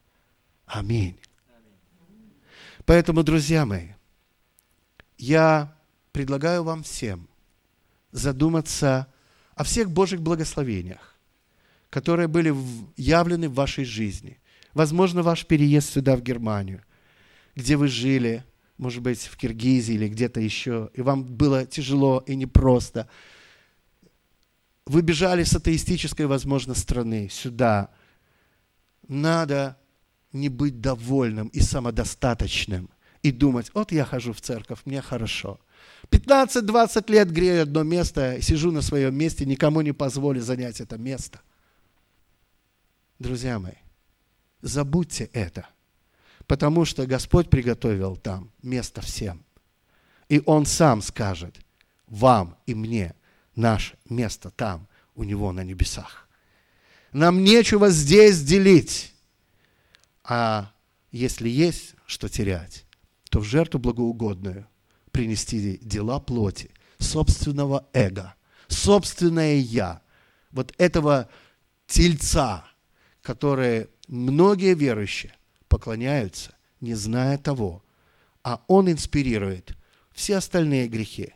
Аминь. 0.66 1.18
Поэтому, 2.84 3.22
друзья 3.22 3.66
мои, 3.66 3.88
я 5.18 5.76
предлагаю 6.12 6.64
вам 6.64 6.82
всем 6.82 7.28
задуматься 8.12 9.06
о 9.54 9.64
всех 9.64 9.90
Божьих 9.90 10.22
благословениях, 10.22 11.16
которые 11.90 12.28
были 12.28 12.54
явлены 12.96 13.48
в 13.48 13.54
вашей 13.54 13.84
жизни. 13.84 14.38
Возможно, 14.74 15.22
ваш 15.22 15.46
переезд 15.46 15.90
сюда, 15.92 16.16
в 16.16 16.22
Германию, 16.22 16.82
где 17.56 17.76
вы 17.76 17.88
жили, 17.88 18.44
может 18.78 19.02
быть, 19.02 19.22
в 19.26 19.37
Киргизии 19.37 19.94
или 19.94 20.08
где-то 20.08 20.40
еще, 20.40 20.90
и 20.94 21.02
вам 21.02 21.24
было 21.24 21.66
тяжело 21.66 22.22
и 22.26 22.37
непросто– 22.37 23.08
вы 24.88 25.03
бежали 25.03 25.44
с 25.44 25.55
атеистической, 25.55 26.27
возможно, 26.27 26.74
страны 26.74 27.29
сюда. 27.31 27.90
Надо 29.07 29.77
не 30.33 30.48
быть 30.48 30.81
довольным 30.81 31.48
и 31.48 31.61
самодостаточным 31.61 32.90
и 33.22 33.31
думать, 33.31 33.70
вот 33.74 33.92
я 33.92 34.05
хожу 34.05 34.33
в 34.33 34.40
церковь, 34.40 34.81
мне 34.85 35.03
хорошо. 35.03 35.61
15-20 36.11 37.11
лет 37.11 37.31
грею 37.31 37.62
одно 37.62 37.83
место, 37.83 38.40
сижу 38.40 38.70
на 38.70 38.81
своем 38.81 39.14
месте, 39.14 39.44
никому 39.44 39.81
не 39.81 39.92
позволю 39.92 40.40
занять 40.40 40.81
это 40.81 40.96
место. 40.96 41.40
Друзья 43.18 43.59
мои, 43.59 43.72
забудьте 44.62 45.29
это, 45.33 45.68
потому 46.46 46.85
что 46.85 47.07
Господь 47.07 47.51
приготовил 47.51 48.16
там 48.16 48.51
место 48.62 49.01
всем. 49.01 49.44
И 50.29 50.40
Он 50.46 50.66
сам 50.66 51.03
скажет 51.03 51.57
вам 52.07 52.57
и 52.66 52.74
мне, 52.74 53.14
наше 53.59 53.99
место 54.09 54.51
там, 54.51 54.88
у 55.14 55.25
Него 55.25 55.53
на 55.53 55.64
небесах. 55.64 56.29
Нам 57.12 57.42
нечего 57.42 57.90
здесь 57.90 58.40
делить. 58.42 59.12
А 60.25 60.73
если 61.11 61.49
есть 61.49 61.94
что 62.07 62.29
терять, 62.29 62.87
то 63.31 63.40
в 63.40 63.44
жертву 63.44 63.81
благоугодную 63.81 64.66
принести 65.11 65.79
дела 65.83 66.21
плоти, 66.21 66.71
собственного 66.99 67.87
эго, 67.92 68.35
собственное 68.68 69.57
«я», 69.57 70.03
вот 70.51 70.73
этого 70.79 71.29
тельца, 71.87 72.64
которое 73.23 73.88
многие 74.07 74.75
верующие 74.75 75.35
поклоняются, 75.68 76.55
не 76.81 76.94
зная 76.94 77.37
того, 77.38 77.83
а 78.42 78.62
он 78.68 78.90
инспирирует 78.90 79.77
все 80.12 80.37
остальные 80.37 80.88
грехи 80.88 81.35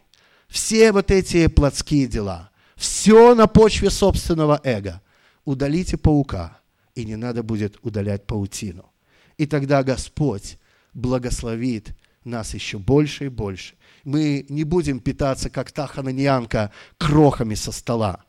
все 0.52 0.92
вот 0.92 1.10
эти 1.10 1.46
плотские 1.46 2.06
дела, 2.06 2.50
все 2.76 3.34
на 3.34 3.46
почве 3.46 3.88
собственного 3.88 4.60
эго. 4.62 5.00
Удалите 5.46 5.96
паука, 5.96 6.60
и 6.94 7.06
не 7.06 7.16
надо 7.16 7.42
будет 7.42 7.78
удалять 7.82 8.26
паутину. 8.26 8.92
И 9.38 9.46
тогда 9.46 9.82
Господь 9.82 10.58
благословит 10.92 11.96
нас 12.22 12.52
еще 12.52 12.78
больше 12.78 13.24
и 13.24 13.28
больше. 13.28 13.76
Мы 14.04 14.44
не 14.50 14.64
будем 14.64 15.00
питаться, 15.00 15.48
как 15.48 15.72
та 15.72 15.86
хананьянка, 15.86 16.70
крохами 16.98 17.54
со 17.54 17.72
стола. 17.72 18.24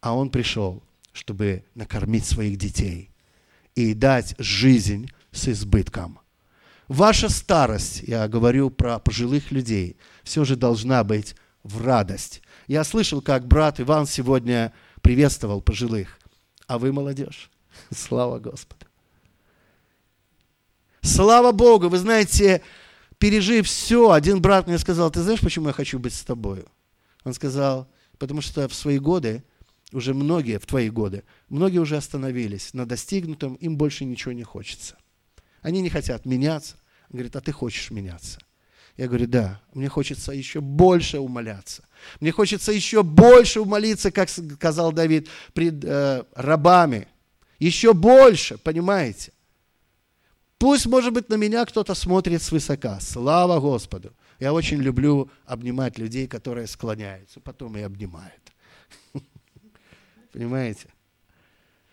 А 0.00 0.16
Он 0.16 0.30
пришел, 0.30 0.82
чтобы 1.12 1.64
накормить 1.76 2.26
своих 2.26 2.58
детей 2.58 3.10
и 3.76 3.94
дать 3.94 4.34
жизнь 4.38 5.12
с 5.30 5.46
избытком– 5.46 6.18
Ваша 6.88 7.28
старость, 7.28 8.02
я 8.02 8.28
говорю 8.28 8.70
про 8.70 8.98
пожилых 9.00 9.50
людей, 9.50 9.96
все 10.22 10.44
же 10.44 10.54
должна 10.54 11.02
быть 11.02 11.34
в 11.64 11.84
радость. 11.84 12.42
Я 12.68 12.84
слышал, 12.84 13.20
как 13.20 13.46
брат 13.46 13.80
Иван 13.80 14.06
сегодня 14.06 14.72
приветствовал 15.02 15.60
пожилых. 15.60 16.18
А 16.68 16.78
вы 16.78 16.92
молодежь. 16.92 17.50
Слава 17.94 18.38
Господу. 18.38 18.86
Слава 21.00 21.52
Богу. 21.52 21.88
Вы 21.88 21.98
знаете, 21.98 22.62
пережив 23.18 23.66
все, 23.66 24.10
один 24.10 24.40
брат 24.40 24.66
мне 24.66 24.78
сказал, 24.78 25.10
ты 25.10 25.22
знаешь, 25.22 25.40
почему 25.40 25.68
я 25.68 25.72
хочу 25.72 25.98
быть 25.98 26.14
с 26.14 26.22
тобой? 26.22 26.64
Он 27.24 27.34
сказал, 27.34 27.88
потому 28.18 28.40
что 28.40 28.68
в 28.68 28.74
свои 28.74 28.98
годы, 28.98 29.42
уже 29.92 30.14
многие, 30.14 30.58
в 30.58 30.66
твои 30.66 30.90
годы, 30.90 31.24
многие 31.48 31.78
уже 31.78 31.96
остановились 31.96 32.74
на 32.74 32.86
достигнутом, 32.86 33.54
им 33.54 33.76
больше 33.76 34.04
ничего 34.04 34.32
не 34.32 34.44
хочется. 34.44 34.96
Они 35.66 35.80
не 35.80 35.90
хотят 35.90 36.26
меняться. 36.26 36.76
Он 37.10 37.14
говорит, 37.14 37.34
а 37.34 37.40
ты 37.40 37.50
хочешь 37.50 37.90
меняться. 37.90 38.38
Я 38.96 39.08
говорю, 39.08 39.26
да, 39.26 39.60
мне 39.74 39.88
хочется 39.88 40.30
еще 40.30 40.60
больше 40.60 41.18
умоляться. 41.18 41.82
Мне 42.20 42.30
хочется 42.30 42.70
еще 42.70 43.02
больше 43.02 43.60
умолиться, 43.60 44.12
как 44.12 44.28
сказал 44.28 44.92
Давид, 44.92 45.28
пред 45.54 45.82
э, 45.82 46.22
рабами. 46.36 47.08
Еще 47.58 47.94
больше, 47.94 48.58
понимаете? 48.58 49.32
Пусть, 50.56 50.86
может 50.86 51.12
быть, 51.12 51.28
на 51.30 51.34
меня 51.34 51.64
кто-то 51.66 51.96
смотрит 51.96 52.42
свысока. 52.42 53.00
Слава 53.00 53.58
Господу. 53.58 54.12
Я 54.38 54.52
очень 54.52 54.80
люблю 54.80 55.28
обнимать 55.46 55.98
людей, 55.98 56.28
которые 56.28 56.68
склоняются, 56.68 57.40
потом 57.40 57.76
и 57.76 57.80
обнимают. 57.80 58.52
Понимаете? 60.32 60.90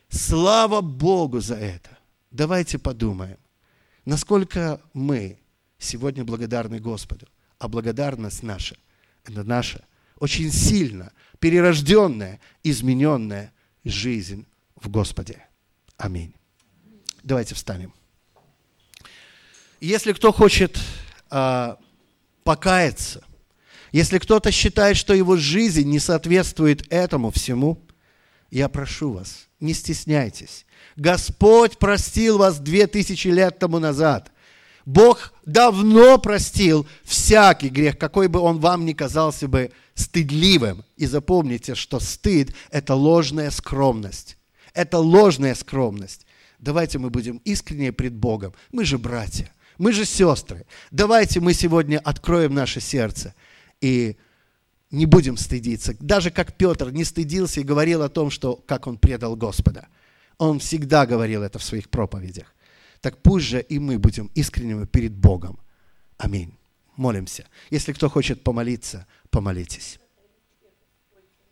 Слава 0.10 0.82
Богу 0.82 1.40
за 1.40 1.56
это. 1.56 1.98
Давайте 2.30 2.78
подумаем. 2.78 3.40
Насколько 4.06 4.82
мы 4.94 5.40
сегодня 5.78 6.24
благодарны 6.24 6.80
Господу, 6.80 7.28
а 7.58 7.68
благодарность 7.68 8.44
наша– 8.44 8.76
это 9.24 9.44
наша 9.44 9.86
очень 10.18 10.52
сильно 10.52 11.12
перерожденная, 11.40 12.40
измененная 12.64 13.54
жизнь 13.84 14.46
в 14.76 14.90
Господе. 14.90 15.46
Аминь. 15.98 16.34
Давайте 17.24 17.56
встанем. 17.56 17.94
Если 19.80 20.14
кто 20.14 20.32
хочет 20.32 20.80
а, 21.30 21.78
покаяться, 22.44 23.24
если 23.92 24.20
кто-то 24.20 24.52
считает, 24.52 24.98
что 24.98 25.14
его 25.14 25.38
жизнь 25.38 25.90
не 25.90 26.00
соответствует 26.00 26.86
этому 26.92 27.32
всему, 27.32 27.82
я 28.50 28.70
прошу 28.70 29.14
вас, 29.14 29.48
не 29.64 29.74
стесняйтесь. 29.74 30.66
Господь 30.96 31.80
простил 31.80 32.38
вас 32.38 32.60
две 32.60 32.86
тысячи 32.86 33.30
лет 33.30 33.58
тому 33.58 33.80
назад. 33.80 34.32
Бог 34.86 35.34
давно 35.46 36.18
простил 36.18 36.86
всякий 37.04 37.70
грех, 37.70 37.98
какой 37.98 38.28
бы 38.28 38.40
он 38.40 38.60
вам 38.60 38.86
ни 38.86 38.94
казался 38.94 39.48
бы 39.48 39.72
стыдливым. 39.96 40.84
И 40.98 41.06
запомните, 41.06 41.74
что 41.74 42.00
стыд– 42.00 42.54
это 42.72 42.94
ложная 42.94 43.50
скромность. 43.50 44.38
Это 44.74 45.00
ложная 45.00 45.56
скромность. 45.56 46.26
давайте 46.60 46.98
мы 46.98 47.10
будем 47.10 47.38
искренне 47.46 47.92
пред 47.92 48.14
Богом. 48.14 48.54
Мы 48.72 48.86
же 48.86 48.98
братья, 48.98 49.52
мы 49.78 49.92
же 49.94 50.06
сестры. 50.06 50.66
Давайте 50.92 51.40
мы 51.40 51.54
сегодня 51.54 52.00
откроем 52.00 52.54
наше 52.54 52.82
сердце 52.82 53.34
и 53.82 54.18
не 54.94 55.08
будем 55.08 55.38
стыдиться. 55.38 55.96
Даже 56.00 56.30
как 56.30 56.56
Петр 56.56 56.92
не 56.92 57.04
стыдился 57.04 57.60
и 57.60 57.64
говорил 57.64 58.04
о 58.04 58.10
том, 58.10 58.30
что 58.30 58.56
как 58.56 58.86
он 58.88 58.98
предал 58.98 59.36
Господа. 59.36 59.88
Он 60.38 60.60
всегда 60.60 61.06
говорил 61.06 61.42
это 61.42 61.58
в 61.58 61.64
своих 61.64 61.90
проповедях. 61.90 62.54
Так 63.02 63.22
пусть 63.22 63.46
же 63.46 63.60
и 63.60 63.80
мы 63.80 63.98
будем 63.98 64.30
искренними 64.36 64.86
перед 64.86 65.12
Богом. 65.12 65.60
Аминь. 66.18 66.54
Молимся. 66.96 67.46
Если 67.72 67.92
кто 67.92 68.08
хочет 68.08 68.44
помолиться, 68.44 69.08
помолитесь. 69.32 70.00